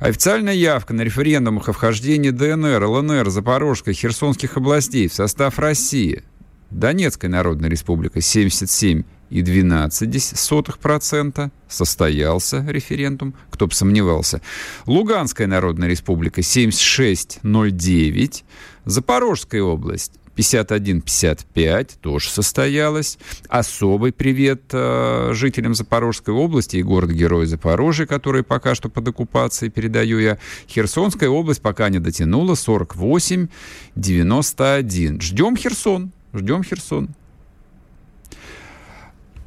Официальная 0.00 0.54
явка 0.54 0.92
на 0.92 1.02
референдумах 1.02 1.68
о 1.68 1.72
вхождении 1.72 2.30
ДНР, 2.30 2.82
ЛНР, 2.82 3.30
Запорожской, 3.30 3.94
Херсонских 3.94 4.56
областей 4.56 5.06
в 5.06 5.14
состав 5.14 5.60
России 5.60 6.24
Донецкая 6.72 7.30
Народная 7.30 7.70
Республика 7.70 8.20
77 8.20 9.04
и 9.32 9.42
12% 9.42 11.50
состоялся 11.68 12.64
референдум, 12.68 13.34
кто 13.50 13.66
бы 13.66 13.74
сомневался. 13.74 14.40
Луганская 14.86 15.46
Народная 15.46 15.88
Республика 15.88 16.42
76,09, 16.42 18.44
Запорожская 18.84 19.62
область 19.62 20.12
51-55 20.36 21.90
тоже 22.00 22.30
состоялась. 22.30 23.18
Особый 23.48 24.12
привет 24.12 24.62
э, 24.72 25.32
жителям 25.34 25.74
Запорожской 25.74 26.32
области 26.34 26.76
и 26.76 26.82
город-герой 26.82 27.46
Запорожье, 27.46 28.06
который 28.06 28.42
пока 28.42 28.74
что 28.74 28.88
под 28.88 29.06
оккупацией 29.08 29.70
передаю 29.70 30.18
я. 30.18 30.38
Херсонская 30.68 31.28
область 31.28 31.60
пока 31.62 31.90
не 31.90 31.98
дотянула 31.98 32.54
48-91. 32.54 35.20
Ждем 35.20 35.56
Херсон. 35.56 36.12
Ждем 36.32 36.64
Херсон. 36.64 37.10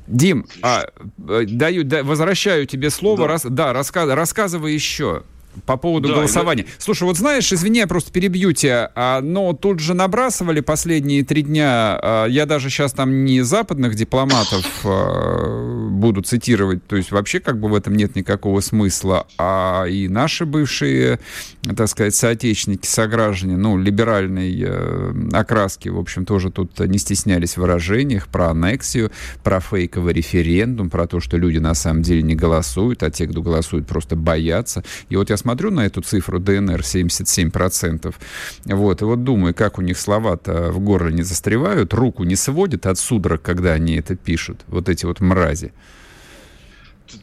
Дим, 0.07 0.45
а, 0.61 0.85
э, 1.27 1.45
даю, 1.47 1.83
да, 1.83 2.03
возвращаю 2.03 2.65
тебе 2.67 2.89
слово. 2.89 3.17
Да, 3.17 3.27
Рас, 3.27 3.45
да 3.45 3.73
раска, 3.73 4.05
рассказывай 4.15 4.73
еще 4.73 5.23
по 5.65 5.77
поводу 5.77 6.09
да, 6.09 6.15
голосования. 6.15 6.63
Я... 6.63 6.73
Слушай, 6.77 7.03
вот 7.03 7.17
знаешь, 7.17 7.51
извини, 7.51 7.79
я 7.79 7.87
просто 7.87 8.11
перебью 8.11 8.53
тебя, 8.53 8.91
а, 8.95 9.21
но 9.21 9.53
тут 9.53 9.79
же 9.79 9.93
набрасывали 9.93 10.59
последние 10.59 11.23
три 11.23 11.41
дня, 11.41 11.99
а, 12.01 12.25
я 12.25 12.45
даже 12.45 12.69
сейчас 12.69 12.93
там 12.93 13.25
не 13.25 13.41
западных 13.41 13.95
дипломатов 13.95 14.65
а, 14.83 15.89
буду 15.89 16.21
цитировать, 16.21 16.85
то 16.87 16.95
есть 16.95 17.11
вообще 17.11 17.39
как 17.39 17.59
бы 17.59 17.69
в 17.69 17.75
этом 17.75 17.95
нет 17.95 18.15
никакого 18.15 18.59
смысла, 18.59 19.27
а 19.37 19.85
и 19.85 20.07
наши 20.07 20.45
бывшие, 20.45 21.19
так 21.75 21.87
сказать, 21.87 22.15
соотечественники, 22.15 22.85
сограждане, 22.85 23.57
ну, 23.57 23.77
либеральной 23.77 24.63
э, 24.65 25.13
окраски, 25.33 25.89
в 25.89 25.99
общем, 25.99 26.25
тоже 26.25 26.51
тут 26.51 26.79
не 26.79 26.97
стеснялись 26.97 27.53
в 27.53 27.57
выражениях 27.57 28.27
про 28.27 28.49
аннексию, 28.49 29.11
про 29.43 29.59
фейковый 29.59 30.13
референдум, 30.13 30.89
про 30.89 31.07
то, 31.07 31.19
что 31.19 31.37
люди 31.37 31.57
на 31.57 31.73
самом 31.73 32.01
деле 32.01 32.21
не 32.21 32.35
голосуют, 32.35 33.03
а 33.03 33.11
те, 33.11 33.27
кто 33.27 33.41
голосует, 33.41 33.87
просто 33.87 34.15
боятся. 34.15 34.83
И 35.09 35.15
вот 35.15 35.29
я 35.29 35.37
смотрю 35.45 35.69
на 35.69 35.85
эту 35.85 36.01
цифру 36.01 36.39
ДНР 36.39 36.79
77%, 36.79 38.15
вот, 38.65 39.01
и 39.01 39.05
вот 39.05 39.23
думаю, 39.23 39.53
как 39.53 39.77
у 39.77 39.83
них 39.83 39.99
слова-то 39.99 40.71
в 40.71 40.79
горле 40.79 41.13
не 41.13 41.21
застревают, 41.21 41.93
руку 41.93 42.23
не 42.23 42.35
сводят 42.35 42.87
от 42.87 42.97
судорог, 42.97 43.43
когда 43.43 43.73
они 43.73 43.95
это 43.95 44.15
пишут, 44.15 44.61
вот 44.67 44.89
эти 44.89 45.05
вот 45.05 45.21
мрази 45.21 45.71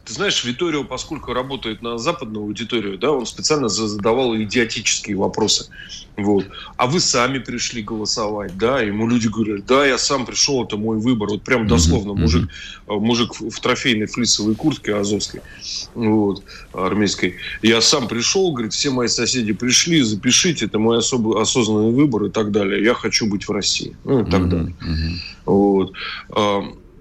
ты, 0.05 0.13
знаешь, 0.13 0.43
Виторио, 0.43 0.83
поскольку 0.83 1.33
работает 1.33 1.81
на 1.81 1.97
западную 1.97 2.43
аудиторию, 2.43 2.97
да, 2.97 3.11
он 3.11 3.25
специально 3.25 3.69
задавал 3.69 4.35
идиотические 4.35 5.17
вопросы. 5.17 5.69
Вот. 6.15 6.45
А 6.77 6.85
вы 6.85 6.99
сами 6.99 7.39
пришли 7.39 7.81
голосовать, 7.81 8.55
да, 8.57 8.81
ему 8.81 9.07
люди 9.07 9.27
говорят, 9.27 9.65
да, 9.65 9.85
я 9.85 9.97
сам 9.97 10.25
пришел, 10.25 10.63
это 10.63 10.77
мой 10.77 10.99
выбор. 10.99 11.29
Вот 11.29 11.43
прям 11.43 11.67
дословно, 11.67 12.13
мужик, 12.13 12.49
э, 12.87 12.93
мужик 12.93 13.33
в 13.39 13.59
трофейной 13.59 14.05
флисовой 14.05 14.53
куртке 14.53 14.95
азовской, 14.95 15.41
вот, 15.95 16.43
армейской. 16.73 17.37
Я 17.63 17.81
сам 17.81 18.07
пришел, 18.07 18.51
говорит, 18.51 18.73
все 18.73 18.91
мои 18.91 19.07
соседи 19.07 19.53
пришли, 19.53 20.03
запишите, 20.03 20.65
это 20.65 20.77
мой 20.77 20.99
особый 20.99 21.41
осознанный 21.41 21.91
выбор 21.91 22.25
и 22.25 22.29
так 22.29 22.51
далее. 22.51 22.83
Я 22.83 22.93
хочу 22.93 23.25
быть 23.25 23.47
в 23.47 23.51
России. 23.51 23.95
Ну, 24.03 24.21
и 24.21 24.29
так 24.29 24.49
далее. 24.49 24.75
Вот 25.45 25.93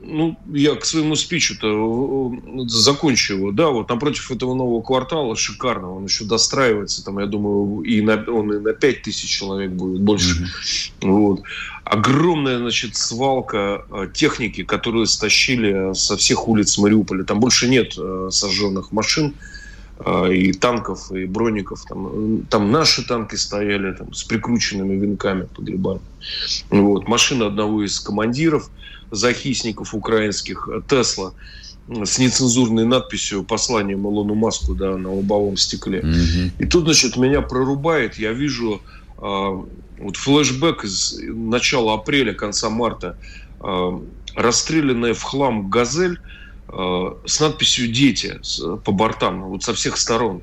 ну, 0.04 0.36
я 0.52 0.74
к 0.74 0.84
своему 0.84 1.14
спичу-то 1.14 2.32
э, 2.34 2.68
закончу 2.68 3.34
его, 3.34 3.52
да, 3.52 3.68
вот 3.68 3.88
напротив 3.88 4.30
этого 4.30 4.54
нового 4.54 4.82
квартала 4.82 5.36
шикарного, 5.36 5.96
он 5.96 6.04
еще 6.04 6.24
достраивается, 6.24 7.04
там, 7.04 7.18
я 7.18 7.26
думаю, 7.26 7.82
и 7.82 8.00
на, 8.00 8.14
он 8.28 8.52
и 8.52 8.58
на 8.58 8.72
5 8.72 9.02
тысяч 9.02 9.30
человек 9.30 9.70
будет 9.70 10.00
больше. 10.00 10.42
Mm-hmm. 11.00 11.10
Вот. 11.10 11.42
Огромная, 11.84 12.58
значит, 12.58 12.96
свалка 12.96 13.84
э, 13.90 14.08
техники, 14.12 14.64
которую 14.64 15.06
стащили 15.06 15.94
со 15.94 16.16
всех 16.16 16.48
улиц 16.48 16.78
Мариуполя. 16.78 17.24
Там 17.24 17.40
больше 17.40 17.68
нет 17.68 17.94
э, 17.96 18.28
сожженных 18.30 18.92
машин 18.92 19.34
и 20.32 20.52
танков, 20.52 21.12
и 21.12 21.26
броников. 21.26 21.84
Там, 21.88 22.42
там 22.50 22.72
наши 22.72 23.06
танки 23.06 23.36
стояли 23.36 23.92
там, 23.92 24.12
с 24.12 24.24
прикрученными 24.24 24.94
венками 24.94 25.46
погребами. 25.54 26.00
Вот. 26.70 27.06
Машина 27.06 27.46
одного 27.46 27.84
из 27.84 28.00
командиров– 28.00 28.68
захисников 29.12 29.94
украинских 29.94 30.68
э, 30.68 30.80
Тесла 30.88 31.32
с 31.88 32.18
нецензурной 32.18 32.86
надписью 32.86 33.44
посланием 33.44 34.06
Илону 34.06 34.34
Маску 34.34 34.74
да, 34.74 34.96
на 34.96 35.12
лобовом 35.12 35.56
стекле. 35.56 36.00
Mm-hmm. 36.00 36.50
И 36.58 36.66
тут, 36.66 36.84
значит, 36.84 37.16
меня 37.16 37.42
прорубает, 37.42 38.18
я 38.18 38.32
вижу 38.32 38.80
э, 39.18 39.20
вот 39.98 40.16
флешбэк 40.16 40.84
из 40.84 41.18
начала 41.22 41.94
апреля, 41.94 42.32
конца 42.32 42.70
марта, 42.70 43.16
э, 43.60 43.98
расстрелянная 44.34 45.14
в 45.14 45.22
хлам 45.22 45.68
«Газель» 45.68 46.18
э, 46.68 47.14
с 47.26 47.40
надписью 47.40 47.88
«Дети» 47.92 48.40
по 48.84 48.92
бортам, 48.92 49.42
вот 49.42 49.62
со 49.62 49.74
всех 49.74 49.98
сторон. 49.98 50.42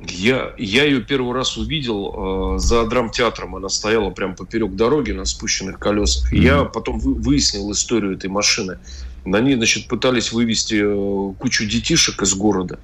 Я, 0.00 0.52
я 0.58 0.84
ее 0.84 1.00
первый 1.00 1.34
раз 1.34 1.56
увидел 1.56 2.54
э, 2.56 2.58
за 2.58 2.86
драмтеатром. 2.86 3.56
Она 3.56 3.68
стояла 3.68 4.10
прямо 4.10 4.34
поперек 4.34 4.74
дороги 4.74 5.10
на 5.10 5.24
спущенных 5.24 5.78
колесах. 5.78 6.32
Mm-hmm. 6.32 6.38
Я 6.38 6.64
потом 6.64 6.98
вы, 6.98 7.14
выяснил 7.14 7.70
историю 7.72 8.14
этой 8.14 8.30
машины. 8.30 8.78
На 9.24 9.40
ней, 9.40 9.56
значит, 9.56 9.88
пытались 9.88 10.32
вывести 10.32 10.80
э, 10.80 11.34
кучу 11.38 11.66
детишек 11.66 12.22
из 12.22 12.34
города. 12.34 12.78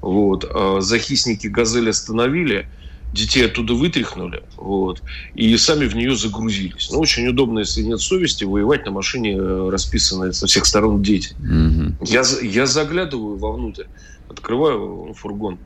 Вот. 0.00 0.44
А 0.48 0.80
захисники 0.80 1.48
«Газель» 1.48 1.90
остановили, 1.90 2.68
детей 3.12 3.46
оттуда 3.46 3.74
вытряхнули, 3.74 4.42
вот, 4.56 5.02
и 5.34 5.56
сами 5.56 5.86
в 5.86 5.94
нее 5.94 6.16
загрузились. 6.16 6.90
Ну, 6.90 6.98
очень 6.98 7.26
удобно, 7.28 7.60
если 7.60 7.82
нет 7.82 8.00
совести, 8.00 8.44
воевать 8.44 8.86
на 8.86 8.92
машине, 8.92 9.36
э, 9.36 9.68
расписанной 9.70 10.32
со 10.32 10.46
всех 10.46 10.66
сторон 10.66 11.02
дети. 11.02 11.34
Mm-hmm. 11.40 11.94
Я, 12.06 12.22
я 12.42 12.66
заглядываю 12.66 13.36
вовнутрь, 13.36 13.84
открываю 14.28 15.14
фургон, 15.14 15.58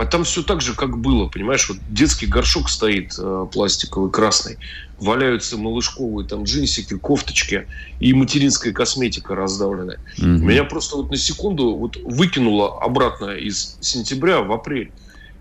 а 0.00 0.06
там 0.06 0.24
все 0.24 0.42
так 0.42 0.62
же, 0.62 0.74
как 0.74 0.96
было, 0.96 1.28
понимаешь? 1.28 1.68
Вот 1.68 1.76
детский 1.90 2.24
горшок 2.24 2.70
стоит 2.70 3.16
э, 3.18 3.46
пластиковый, 3.52 4.10
красный. 4.10 4.56
Валяются 4.98 5.58
малышковые 5.58 6.26
там 6.26 6.44
джинсики, 6.44 6.96
кофточки 6.96 7.66
и 8.00 8.14
материнская 8.14 8.72
косметика 8.72 9.34
раздавленная. 9.34 9.98
Mm-hmm. 10.16 10.38
Меня 10.38 10.64
просто 10.64 10.96
вот 10.96 11.10
на 11.10 11.18
секунду 11.18 11.74
вот 11.74 11.98
выкинуло 12.02 12.82
обратно 12.82 13.32
из 13.32 13.76
сентября 13.82 14.40
в 14.40 14.50
апрель. 14.52 14.90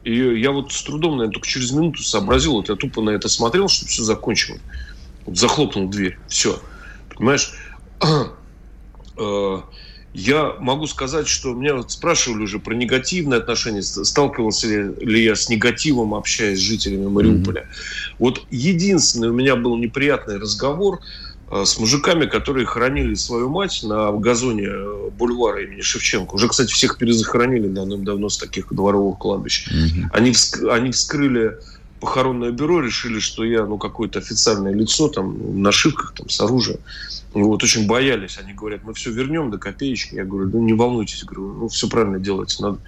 И 0.03 0.13
я 0.13 0.51
вот 0.51 0.73
с 0.73 0.83
трудом, 0.83 1.11
наверное, 1.11 1.35
только 1.35 1.47
через 1.47 1.71
минуту 1.71 2.03
сообразил. 2.03 2.55
Вот 2.55 2.67
я 2.67 2.75
тупо 2.75 3.01
на 3.01 3.11
это 3.11 3.29
смотрел, 3.29 3.69
что 3.69 3.85
все 3.85 4.03
закончилось. 4.03 4.59
Вот 5.25 5.37
захлопнул 5.37 5.87
дверь. 5.87 6.19
Все. 6.27 6.59
Понимаешь? 7.15 7.53
Я 10.19 10.55
могу 10.59 10.85
сказать, 10.85 11.29
что 11.29 11.53
меня 11.53 11.75
вот 11.75 11.91
спрашивали 11.91 12.43
уже 12.43 12.59
про 12.59 12.73
негативные 12.73 13.37
отношения, 13.37 13.81
сталкивался 13.81 14.67
ли 14.67 15.23
я 15.23 15.35
с 15.35 15.47
негативом, 15.47 16.13
общаясь 16.13 16.59
с 16.59 16.61
жителями 16.61 17.07
Мариуполя. 17.07 17.61
Mm-hmm. 17.61 18.15
Вот 18.19 18.41
единственный 18.51 19.29
у 19.29 19.33
меня 19.33 19.55
был 19.55 19.77
неприятный 19.77 20.37
разговор 20.37 20.99
э, 21.49 21.63
с 21.63 21.79
мужиками, 21.79 22.25
которые 22.25 22.65
хоронили 22.65 23.13
свою 23.13 23.49
мать 23.49 23.79
на 23.83 24.11
газоне 24.11 24.67
э, 24.67 25.09
бульвара 25.17 25.63
имени 25.63 25.79
Шевченко. 25.79 26.35
Уже, 26.35 26.49
кстати, 26.49 26.73
всех 26.73 26.97
перезахоронили 26.97 27.67
давным-давно 27.67 28.27
с 28.27 28.37
таких 28.37 28.73
дворовых 28.73 29.19
кладбищ. 29.19 29.69
Mm-hmm. 29.71 30.09
Они, 30.11 30.31
вск- 30.31 30.69
они 30.69 30.91
вскрыли 30.91 31.59
похоронное 31.99 32.51
бюро, 32.51 32.81
решили, 32.81 33.19
что 33.19 33.43
я 33.43 33.65
ну, 33.65 33.77
какое-то 33.77 34.19
официальное 34.19 34.73
лицо 34.73 35.07
там, 35.09 35.33
в 35.33 35.57
нашивках 35.57 36.13
там, 36.15 36.29
с 36.29 36.39
оружием. 36.41 36.79
Вот, 37.33 37.61
очень 37.63 37.87
боялись. 37.87 38.39
Они 38.41 38.53
говорят, 38.53 38.83
мы 38.83 38.93
все 38.93 39.11
вернем 39.11 39.51
до 39.51 39.57
копеечки. 39.57 40.15
Я 40.15 40.25
говорю, 40.25 40.49
ну 40.49 40.63
не 40.63 40.73
волнуйтесь, 40.73 41.23
говорю, 41.23 41.53
ну 41.53 41.67
все 41.67 41.87
правильно 41.87 42.19
делаете, 42.19 42.57
надо 42.59 42.79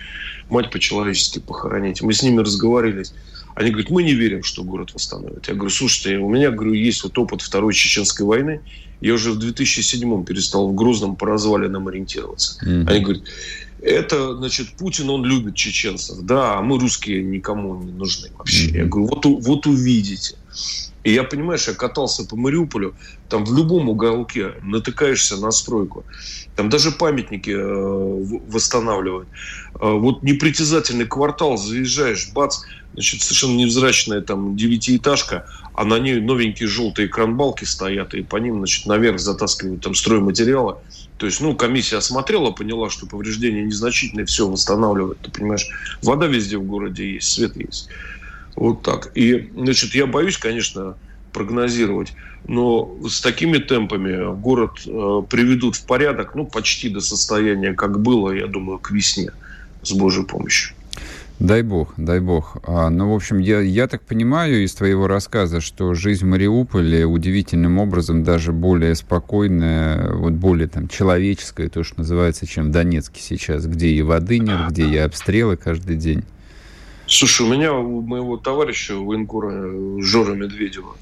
мать 0.50 0.72
по-человечески 0.72 1.40
похоронить. 1.40 2.02
Мы 2.02 2.14
с 2.14 2.24
ними 2.24 2.40
разговаривались. 2.40 3.14
Они 3.54 3.70
говорят, 3.70 3.92
мы 3.92 4.04
не 4.04 4.14
верим, 4.14 4.44
что 4.44 4.64
город 4.64 4.94
восстановит. 4.94 5.48
Я 5.48 5.56
говорю, 5.56 5.70
слушайте, 5.70 6.18
у 6.18 6.30
меня, 6.30 6.52
говорю, 6.52 6.74
есть 6.74 7.04
вот 7.04 7.18
опыт 7.18 7.42
Второй 7.42 7.74
Чеченской 7.74 8.26
войны. 8.26 8.62
Я 9.02 9.14
уже 9.14 9.32
в 9.32 9.40
2007-м 9.40 10.26
перестал 10.26 10.70
в 10.70 10.76
Грозном 10.76 11.16
по 11.16 11.28
развалинам 11.28 11.88
ориентироваться. 11.88 12.64
Mm-hmm. 12.64 12.88
Они 12.88 13.00
говорят, 13.00 13.24
это, 13.82 14.36
значит, 14.36 14.76
Путин, 14.78 15.10
он 15.10 15.26
любит 15.26 15.56
чеченцев. 15.56 16.20
Да, 16.22 16.58
а 16.58 16.62
мы 16.62 16.80
русские 16.80 17.24
никому 17.24 17.82
не 17.84 17.92
нужны 17.92 18.30
вообще. 18.38 18.70
Я 18.70 18.86
говорю, 18.86 19.08
вот, 19.08 19.26
вот 19.26 19.68
увидите. 19.68 20.36
И 21.04 21.14
я, 21.14 21.24
понимаешь, 21.24 21.68
я 21.68 21.74
катался 21.74 22.26
по 22.26 22.36
Мариуполю, 22.36 22.96
там 23.28 23.44
в 23.44 23.58
любом 23.58 23.90
уголке 23.90 24.54
натыкаешься 24.62 25.38
на 25.38 25.52
стройку. 25.52 26.06
Там 26.56 26.70
даже 26.70 26.92
памятники 26.92 27.50
э, 27.50 28.42
восстанавливают. 28.48 29.30
Э, 29.80 29.92
вот 29.94 30.22
непритязательный 30.22 31.06
квартал, 31.06 31.58
заезжаешь, 31.58 32.30
бац, 32.34 32.60
значит, 32.94 33.22
совершенно 33.22 33.58
невзрачная 33.58 34.22
там 34.22 34.56
девятиэтажка, 34.56 35.46
а 35.74 35.86
на 35.86 35.98
ней 35.98 36.20
новенькие 36.20 36.68
желтые 36.68 37.08
кранбалки 37.08 37.64
стоят, 37.64 38.14
и 38.14 38.22
по 38.22 38.38
ним, 38.38 38.58
значит, 38.58 38.86
наверх 38.86 39.20
затаскивают 39.20 39.82
там 39.82 39.96
стройматериалы. 39.96 40.76
То 41.18 41.26
есть, 41.26 41.40
ну, 41.40 41.56
комиссия 41.56 41.98
осмотрела, 41.98 42.52
поняла, 42.52 42.90
что 42.90 43.08
повреждения 43.08 43.64
незначительные, 43.64 44.26
все 44.26 44.48
восстанавливают. 44.48 45.20
Ты 45.22 45.32
понимаешь, 45.32 45.68
вода 46.02 46.28
везде 46.28 46.58
в 46.58 46.64
городе 46.64 47.14
есть, 47.14 47.32
свет 47.32 47.56
есть. 47.56 47.90
Вот 48.56 48.82
так. 48.82 49.12
И, 49.16 49.50
значит, 49.56 49.96
я 49.96 50.06
боюсь, 50.06 50.38
конечно, 50.38 50.96
прогнозировать. 51.32 52.14
Но 52.48 52.98
с 53.08 53.22
такими 53.22 53.58
темпами 53.58 54.36
город 54.36 54.82
э, 54.86 55.22
приведут 55.30 55.76
в 55.76 55.86
порядок, 55.86 56.36
ну, 56.36 56.46
почти 56.46 56.90
до 56.90 57.00
состояния, 57.00 57.74
как 57.74 58.02
было, 58.02 58.32
я 58.32 58.48
думаю, 58.48 58.80
к 58.80 58.92
весне, 58.92 59.32
с 59.84 59.92
Божьей 59.94 60.26
помощью. 60.26 60.74
Дай 61.42 61.64
бог, 61.64 61.96
дай 61.98 62.20
бог. 62.20 62.58
А, 62.68 62.92
ну, 62.92 63.12
в 63.12 63.16
общем, 63.16 63.40
я, 63.40 63.62
я 63.62 63.88
так 63.88 64.04
понимаю 64.04 64.64
из 64.64 64.76
твоего 64.76 65.08
рассказа, 65.08 65.60
что 65.60 65.96
жизнь 65.96 66.24
в 66.24 66.28
Мариуполе 66.28 67.04
удивительным 67.06 67.80
образом 67.80 68.24
даже 68.24 68.52
более 68.52 68.94
спокойная, 68.94 70.14
вот 70.14 70.34
более 70.34 70.68
там 70.68 70.88
человеческая, 70.88 71.68
то, 71.70 71.84
что 71.84 71.98
называется, 71.98 72.46
чем 72.46 72.68
в 72.68 72.72
Донецке 72.72 73.22
сейчас, 73.22 73.66
где 73.66 73.88
и 73.88 74.04
воды 74.04 74.38
нет, 74.38 74.70
где 74.70 74.86
и 74.88 74.98
обстрелы 74.98 75.58
каждый 75.58 75.96
день. 75.96 76.24
Слушай, 77.14 77.46
у 77.46 77.50
меня, 77.50 77.74
у 77.74 78.00
моего 78.00 78.38
товарища, 78.38 78.96
военкора 78.96 80.02
Жора 80.02 80.34
Медведева, 80.34 80.96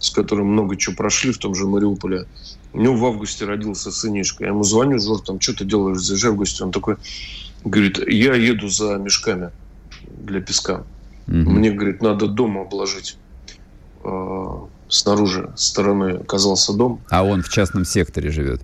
с 0.00 0.10
которым 0.10 0.48
много 0.48 0.76
чего 0.76 0.96
прошли 0.96 1.30
в 1.30 1.38
том 1.38 1.54
же 1.54 1.68
Мариуполе, 1.68 2.26
у 2.72 2.80
него 2.80 2.96
в 2.96 3.06
августе 3.06 3.44
родился 3.44 3.92
сынишка. 3.92 4.42
Я 4.42 4.50
ему 4.50 4.64
звоню, 4.64 4.98
Жор, 4.98 5.20
там, 5.20 5.40
что 5.40 5.56
ты 5.56 5.64
делаешь, 5.64 5.98
заезжай 5.98 6.32
в 6.32 6.36
гости. 6.36 6.62
Он 6.62 6.72
такой, 6.72 6.96
говорит, 7.64 8.00
я 8.08 8.34
еду 8.34 8.68
за 8.68 8.96
мешками 8.96 9.52
для 10.08 10.40
песка. 10.40 10.82
Угу. 11.28 11.36
Мне, 11.36 11.70
говорит, 11.70 12.02
надо 12.02 12.26
дом 12.26 12.58
обложить. 12.58 13.16
Э, 14.02 14.66
снаружи 14.88 15.52
стороны 15.54 16.16
оказался 16.22 16.72
дом. 16.72 17.00
А 17.08 17.22
он 17.22 17.42
в 17.42 17.48
частном 17.48 17.84
секторе 17.84 18.32
живет? 18.32 18.62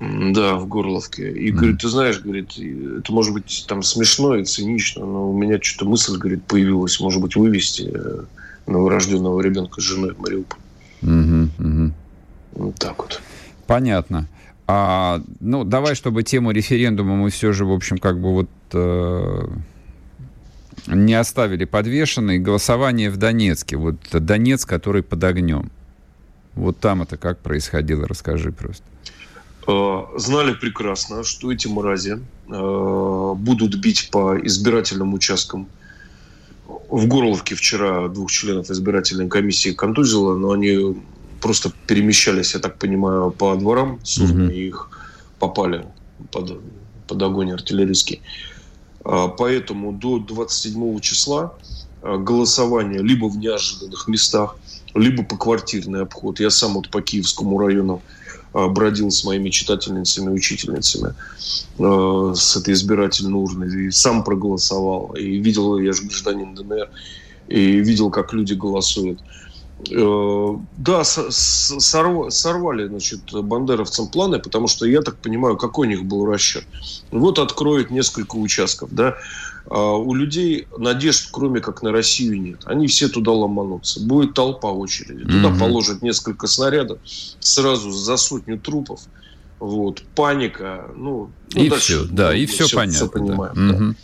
Да, 0.00 0.54
в 0.54 0.68
Горловке. 0.68 1.32
И, 1.32 1.50
mm. 1.50 1.54
говорит, 1.54 1.78
ты 1.80 1.88
знаешь, 1.88 2.20
говорит, 2.20 2.56
это 2.56 3.12
может 3.12 3.34
быть 3.34 3.64
там 3.66 3.82
смешно 3.82 4.36
и 4.36 4.44
цинично, 4.44 5.04
но 5.04 5.30
у 5.30 5.36
меня 5.36 5.58
что-то 5.60 5.90
мысль, 5.90 6.16
говорит, 6.16 6.44
появилась, 6.44 7.00
может 7.00 7.20
быть, 7.20 7.34
вывести 7.34 7.90
э, 7.92 8.22
новорожденного 8.68 9.40
ребенка 9.40 9.80
с 9.80 9.84
женой 9.84 10.14
в 10.14 10.20
Мариуполь. 10.20 10.58
Mm-hmm. 11.02 11.48
Mm-hmm. 11.58 11.92
Вот 12.52 12.74
так 12.76 12.98
вот. 12.98 13.20
Понятно. 13.66 14.28
А, 14.68 15.20
ну, 15.40 15.64
давай, 15.64 15.94
чтобы 15.94 16.22
тему 16.22 16.52
референдума 16.52 17.16
мы 17.16 17.30
все 17.30 17.52
же, 17.52 17.64
в 17.64 17.72
общем, 17.72 17.98
как 17.98 18.20
бы 18.20 18.32
вот 18.32 18.50
э, 18.72 19.48
не 20.86 21.14
оставили 21.14 21.64
подвешенной. 21.64 22.38
Голосование 22.38 23.10
в 23.10 23.16
Донецке. 23.16 23.76
Вот 23.76 23.96
Донецк, 24.12 24.68
который 24.68 25.02
под 25.02 25.24
огнем. 25.24 25.70
Вот 26.54 26.78
там 26.78 27.02
это 27.02 27.16
как 27.16 27.38
происходило? 27.38 28.06
Расскажи 28.06 28.52
просто. 28.52 28.84
Э, 29.68 30.06
знали 30.16 30.54
прекрасно, 30.54 31.24
что 31.24 31.52
эти 31.52 31.68
мрази 31.68 32.18
э, 32.48 33.34
будут 33.36 33.74
бить 33.76 34.08
по 34.10 34.38
избирательным 34.42 35.12
участкам. 35.12 35.68
В 36.88 37.06
Горловке 37.06 37.54
вчера 37.54 38.08
двух 38.08 38.30
членов 38.30 38.70
избирательной 38.70 39.28
комиссии 39.28 39.72
контузило, 39.72 40.34
но 40.36 40.52
они 40.52 40.96
просто 41.42 41.70
перемещались, 41.86 42.54
я 42.54 42.60
так 42.60 42.78
понимаю, 42.78 43.30
по 43.30 43.54
дворам 43.56 44.00
с 44.04 44.18
mm-hmm. 44.18 44.54
и 44.54 44.68
их 44.68 44.88
попали 45.38 45.84
под, 46.32 46.60
под 47.06 47.22
огонь 47.22 47.52
артиллерийский. 47.52 48.22
А, 49.04 49.28
поэтому 49.28 49.92
до 49.92 50.18
27 50.18 50.98
числа 51.00 51.54
голосование 52.02 53.02
либо 53.02 53.26
в 53.26 53.36
неожиданных 53.36 54.08
местах, 54.08 54.56
либо 54.94 55.24
по 55.24 55.36
квартирный 55.36 56.02
обход. 56.02 56.40
Я 56.40 56.48
сам 56.48 56.74
вот 56.74 56.88
по 56.88 57.02
Киевскому 57.02 57.58
району 57.58 58.00
бродил 58.66 59.10
с 59.10 59.24
моими 59.24 59.50
читательницами, 59.50 60.30
учительницами 60.30 61.14
с 61.78 62.56
этой 62.56 62.74
избирательной 62.74 63.34
урны. 63.34 63.86
И 63.86 63.90
сам 63.90 64.24
проголосовал. 64.24 65.14
И 65.16 65.38
видел, 65.38 65.78
я 65.78 65.92
же 65.92 66.02
гражданин 66.02 66.54
ДНР, 66.54 66.88
и 67.48 67.80
видел, 67.80 68.10
как 68.10 68.32
люди 68.32 68.54
голосуют. 68.54 69.20
Э, 69.90 70.56
да, 70.76 71.04
сорвали, 71.04 72.88
значит, 72.88 73.20
бандеровцам 73.32 74.08
планы, 74.08 74.38
потому 74.40 74.66
что, 74.66 74.86
я 74.86 75.02
так 75.02 75.16
понимаю, 75.16 75.56
какой 75.56 75.86
у 75.86 75.90
них 75.90 76.04
был 76.04 76.26
расчет. 76.26 76.64
Вот 77.12 77.38
откроют 77.38 77.90
несколько 77.90 78.36
участков, 78.36 78.92
да. 78.92 79.16
А 79.70 79.96
у 79.96 80.14
людей 80.14 80.66
надежд, 80.76 81.28
кроме 81.30 81.60
как 81.60 81.82
на 81.82 81.92
Россию, 81.92 82.40
нет. 82.40 82.62
Они 82.64 82.86
все 82.86 83.08
туда 83.08 83.32
ломанутся. 83.32 84.00
Будет 84.00 84.34
толпа 84.34 84.68
очереди. 84.68 85.24
Туда 85.24 85.48
угу. 85.48 85.58
положат 85.58 86.02
несколько 86.02 86.46
снарядов, 86.46 86.98
сразу 87.40 87.90
за 87.90 88.16
сотню 88.16 88.58
трупов. 88.58 89.00
Вот, 89.58 90.02
паника, 90.14 90.84
ну, 90.94 91.30
ну 91.52 91.64
и 91.64 91.68
все, 91.70 92.04
да, 92.04 92.32
и 92.32 92.46
все, 92.46 92.66
все 92.66 92.76
понятно. 92.76 92.96
Все 92.96 93.08
понимаем, 93.08 93.54
да. 93.54 93.74
Угу. 93.74 93.94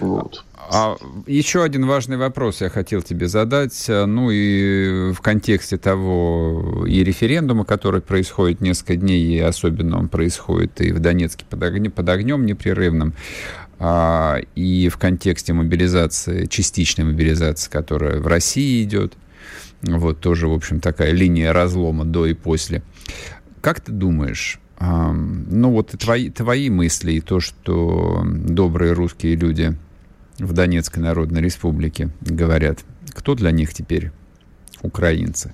Вот. 0.00 0.44
А 0.74 0.96
еще 1.26 1.62
один 1.62 1.86
важный 1.86 2.16
вопрос 2.16 2.60
я 2.60 2.70
хотел 2.70 3.02
тебе 3.02 3.28
задать. 3.28 3.84
Ну 3.88 4.30
и 4.30 5.12
в 5.12 5.20
контексте 5.20 5.76
того 5.76 6.86
и 6.86 7.04
референдума, 7.04 7.64
который 7.64 8.00
происходит 8.00 8.60
несколько 8.60 8.96
дней, 8.96 9.22
и 9.22 9.38
особенно 9.38 9.98
он 9.98 10.08
происходит 10.08 10.80
и 10.80 10.92
в 10.92 10.98
Донецке 10.98 11.44
под, 11.48 11.62
огне, 11.62 11.90
под 11.90 12.08
огнем 12.08 12.46
непрерывным, 12.46 13.12
и 13.84 14.88
в 14.92 14.96
контексте 14.96 15.52
мобилизации, 15.52 16.46
частичной 16.46 17.04
мобилизации, 17.04 17.68
которая 17.70 18.20
в 18.20 18.26
России 18.26 18.84
идет. 18.84 19.14
Вот 19.82 20.20
тоже, 20.20 20.46
в 20.46 20.52
общем, 20.52 20.78
такая 20.78 21.10
линия 21.10 21.52
разлома 21.52 22.04
до 22.04 22.26
и 22.26 22.34
после. 22.34 22.82
Как 23.60 23.80
ты 23.80 23.90
думаешь, 23.90 24.60
ну 24.78 25.70
вот 25.70 25.90
твои, 25.98 26.30
твои 26.30 26.70
мысли 26.70 27.12
и 27.12 27.20
то, 27.20 27.40
что 27.40 28.22
добрые 28.24 28.92
русские 28.92 29.34
люди 29.34 29.76
в 30.38 30.52
Донецкой 30.52 31.02
Народной 31.02 31.40
Республике 31.40 32.10
говорят, 32.20 32.84
кто 33.10 33.34
для 33.34 33.50
них 33.50 33.74
теперь 33.74 34.12
украинцы? 34.82 35.52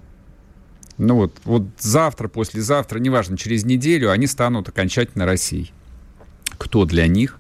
Ну 0.99 1.15
вот, 1.15 1.39
вот 1.45 1.63
завтра, 1.79 2.29
послезавтра, 2.29 2.99
неважно, 2.99 3.39
через 3.39 3.65
неделю 3.65 4.11
они 4.11 4.27
станут 4.27 4.69
окончательно 4.69 5.25
Россией. 5.25 5.73
Кто 6.59 6.85
для 6.85 7.07
них 7.07 7.39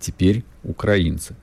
теперь 0.00 0.44
украинцы? 0.64 1.34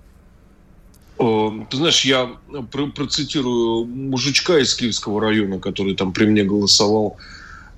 Ты 1.17 1.77
знаешь, 1.77 2.03
я 2.03 2.31
про 2.71 2.87
процитирую 2.87 3.85
мужичка 3.85 4.59
из 4.59 4.75
Киевского 4.75 5.21
района, 5.21 5.59
который 5.59 5.95
там 5.95 6.11
при 6.11 6.25
мне 6.25 6.43
голосовал. 6.43 7.17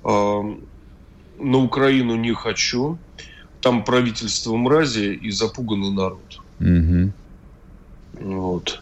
На 0.02 0.56
Украину 1.38 2.16
не 2.16 2.34
хочу. 2.34 2.98
Там 3.60 3.84
правительство 3.84 4.56
мрази 4.56 5.14
и 5.14 5.30
запуганный 5.30 5.90
народ. 5.90 6.40
Угу. 6.60 7.12
Вот. 8.20 8.80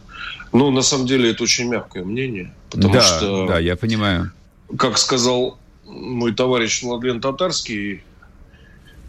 Ну, 0.52 0.70
на 0.70 0.82
самом 0.82 1.06
деле, 1.06 1.30
это 1.30 1.42
очень 1.42 1.68
мягкое 1.68 2.04
мнение. 2.04 2.52
Потому 2.70 2.94
да, 2.94 3.02
что, 3.02 3.46
да, 3.46 3.58
я 3.58 3.76
понимаю. 3.76 4.32
Как 4.78 4.96
сказал 4.98 5.58
мой 5.84 6.34
товарищ 6.34 6.82
Владлен 6.82 7.20
Татарский 7.20 8.02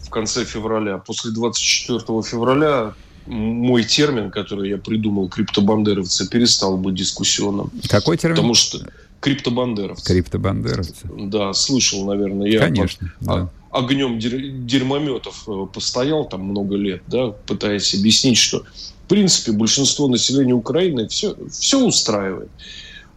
в 0.08 0.10
конце 0.10 0.44
февраля, 0.44 0.98
после 0.98 1.32
24 1.32 2.00
февраля 2.22 2.94
мой 3.26 3.84
термин, 3.84 4.30
который 4.30 4.70
я 4.70 4.78
придумал, 4.78 5.28
криптобандеровцы, 5.28 6.28
перестал 6.28 6.78
быть 6.78 6.94
дискуссионным. 6.94 7.70
Какой 7.88 8.16
термин? 8.16 8.36
Потому 8.36 8.54
что 8.54 8.78
криптобандеровцы. 9.20 10.06
Криптобандеровцы. 10.06 11.06
Да, 11.14 11.52
слышал, 11.52 12.06
наверное. 12.06 12.48
Я 12.48 12.60
Конечно, 12.60 13.12
под 13.18 13.26
да. 13.26 13.50
огнем 13.70 14.18
дерьмометов 14.18 15.46
э, 15.46 15.66
постоял 15.72 16.26
там 16.26 16.44
много 16.44 16.76
лет, 16.76 17.02
да, 17.06 17.28
пытаясь 17.28 17.94
объяснить, 17.94 18.38
что 18.38 18.64
в 19.04 19.08
принципе, 19.08 19.52
большинство 19.52 20.08
населения 20.08 20.54
Украины 20.54 21.08
все, 21.08 21.34
все 21.50 21.82
устраивает. 21.82 22.50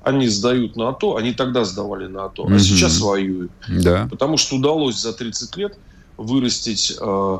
Они 0.04 0.28
сдают 0.28 0.76
на 0.76 0.90
АТО, 0.90 1.16
они 1.16 1.34
тогда 1.34 1.64
сдавали 1.64 2.08
на 2.08 2.26
АТО, 2.26 2.44
угу. 2.44 2.56
а 2.56 2.60
сейчас 2.60 3.00
воюют. 3.00 3.52
Да. 3.70 4.08
Потому 4.10 4.38
что 4.38 4.56
удалось 4.56 4.96
за 4.96 5.14
30 5.14 5.58
лет 5.58 5.78
вырастить 6.18 6.98
э, 7.00 7.40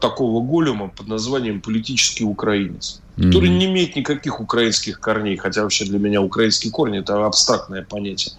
такого 0.00 0.44
голема 0.44 0.88
под 0.88 1.08
названием 1.08 1.60
политический 1.60 2.24
украинец, 2.24 3.00
mm 3.16 3.28
который 3.28 3.48
не 3.50 3.66
имеет 3.66 3.96
никаких 3.96 4.40
украинских 4.40 5.00
корней, 5.00 5.36
хотя 5.36 5.62
вообще 5.62 5.84
для 5.84 5.98
меня 5.98 6.22
украинские 6.22 6.72
корни 6.72 6.98
это 7.00 7.26
абстрактное 7.26 7.82
понятие. 7.82 8.34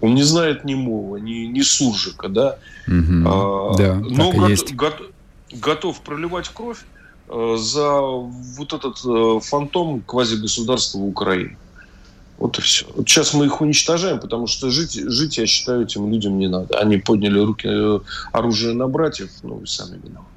Он 0.00 0.14
не 0.14 0.22
знает 0.22 0.64
ни 0.64 0.74
мова, 0.74 1.16
ни, 1.16 1.46
ни 1.46 1.62
суржика, 1.62 2.28
да, 2.28 2.58
mm 2.88 3.22
а, 3.26 3.76
да 3.76 3.94
но 3.94 4.32
го- 4.32 4.48
го- 4.74 5.58
готов 5.60 6.00
проливать 6.00 6.48
кровь 6.48 6.84
Э, 7.28 7.56
за 7.58 8.00
вот 8.00 8.72
этот 8.72 9.04
э, 9.04 9.40
фантом 9.42 10.00
квазигосударства 10.02 10.98
Украины. 10.98 11.56
Вот 12.38 12.58
и 12.58 12.62
все. 12.62 12.86
Вот 12.94 13.08
сейчас 13.08 13.32
мы 13.34 13.46
их 13.46 13.60
уничтожаем, 13.60 14.20
потому 14.20 14.46
что 14.46 14.70
жить, 14.70 14.92
жить, 14.92 15.38
я 15.38 15.46
считаю, 15.46 15.82
этим 15.82 16.10
людям 16.10 16.38
не 16.38 16.48
надо. 16.48 16.78
Они 16.78 16.98
подняли 16.98 17.38
руки, 17.38 17.66
э, 17.66 18.00
оружие 18.32 18.74
на 18.74 18.88
братьев, 18.88 19.30
ну, 19.42 19.54
вы 19.54 19.66
сами 19.66 19.96
виноваты. 19.96 20.36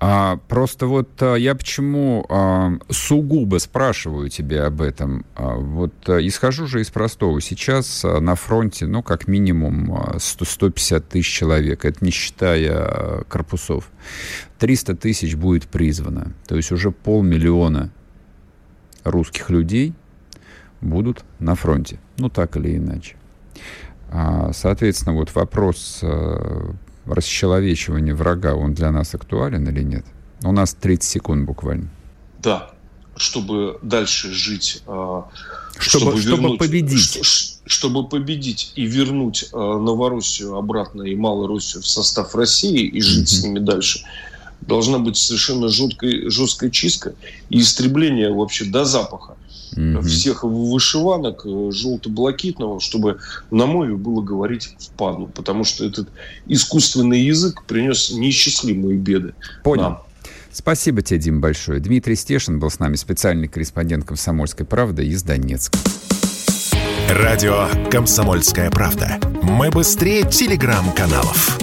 А, 0.00 0.36
просто 0.48 0.86
вот 0.86 1.10
а, 1.20 1.34
я 1.34 1.56
почему 1.56 2.24
а, 2.28 2.72
сугубо 2.88 3.58
спрашиваю 3.58 4.28
тебя 4.28 4.66
об 4.66 4.80
этом. 4.80 5.24
А, 5.34 5.56
вот 5.56 5.92
а, 6.08 6.18
исхожу 6.18 6.68
же 6.68 6.80
из 6.80 6.90
простого. 6.90 7.40
Сейчас 7.40 8.04
а, 8.04 8.20
на 8.20 8.36
фронте, 8.36 8.86
ну, 8.86 9.02
как 9.02 9.26
минимум 9.26 10.16
100, 10.18 10.44
150 10.44 11.08
тысяч 11.08 11.26
человек. 11.26 11.84
Это 11.84 12.04
не 12.04 12.12
считая 12.12 12.72
а, 12.72 13.24
корпусов. 13.28 13.90
300 14.60 14.94
тысяч 14.96 15.34
будет 15.34 15.66
призвано. 15.66 16.32
То 16.46 16.56
есть 16.56 16.70
уже 16.70 16.92
полмиллиона 16.92 17.90
русских 19.02 19.50
людей 19.50 19.94
будут 20.80 21.24
на 21.38 21.54
фронте. 21.54 21.98
Ну, 22.18 22.28
так 22.28 22.56
или 22.56 22.76
иначе. 22.76 23.16
А, 24.10 24.52
соответственно, 24.52 25.14
вот 25.14 25.34
вопрос 25.34 26.00
э, 26.02 26.70
расчеловечивания 27.06 28.14
врага, 28.14 28.54
он 28.54 28.74
для 28.74 28.90
нас 28.90 29.14
актуален 29.14 29.68
или 29.68 29.82
нет? 29.82 30.04
У 30.42 30.52
нас 30.52 30.74
30 30.74 31.08
секунд 31.08 31.46
буквально. 31.46 31.88
Да, 32.40 32.70
чтобы 33.16 33.78
дальше 33.82 34.32
жить, 34.32 34.82
э, 34.86 35.22
чтобы, 35.78 36.18
чтобы, 36.18 36.20
вернуть, 36.20 36.38
чтобы 36.38 36.58
победить. 36.58 37.60
чтобы 37.66 38.08
победить 38.08 38.72
и 38.76 38.86
вернуть 38.86 39.48
э, 39.52 39.56
Новороссию 39.56 40.56
обратно 40.56 41.02
и 41.02 41.14
Малороссию 41.14 41.82
в 41.82 41.86
состав 41.86 42.34
России 42.34 42.86
и 42.86 43.00
жить 43.00 43.30
mm-hmm. 43.30 43.40
с 43.40 43.44
ними 43.44 43.58
дальше, 43.58 44.04
должна 44.60 44.98
быть 44.98 45.16
совершенно 45.16 45.68
жуткая, 45.68 46.30
жесткая 46.30 46.70
чистка 46.70 47.14
и 47.50 47.60
истребление 47.60 48.32
вообще 48.32 48.64
до 48.64 48.84
запаха 48.84 49.36
mm-hmm. 49.78 50.02
всех 50.02 50.44
вышиванок 50.44 51.46
э, 51.46 51.70
желто-блакитного, 51.72 52.80
чтобы 52.80 53.18
на 53.50 53.66
мове 53.66 53.94
было 53.94 54.22
говорить 54.22 54.74
в 54.78 54.90
потому 55.26 55.64
что 55.64 55.84
этот 55.84 56.08
искусственный 56.46 57.20
язык 57.20 57.62
принес 57.64 58.10
неисчислимые 58.10 58.98
беды 58.98 59.34
Понял. 59.62 59.82
нам. 59.82 60.02
Спасибо 60.52 61.02
тебе, 61.02 61.20
Дим, 61.20 61.40
большое. 61.40 61.78
Дмитрий 61.78 62.16
Стешин 62.16 62.58
был 62.58 62.70
с 62.70 62.78
нами, 62.78 62.96
специальный 62.96 63.48
корреспондент 63.48 64.04
«Комсомольской 64.04 64.66
правды» 64.66 65.06
из 65.06 65.22
Донецка. 65.22 65.78
Радио 67.08 67.68
«Комсомольская 67.90 68.70
правда». 68.70 69.18
Мы 69.42 69.70
быстрее 69.70 70.28
телеграм-каналов. 70.28 71.58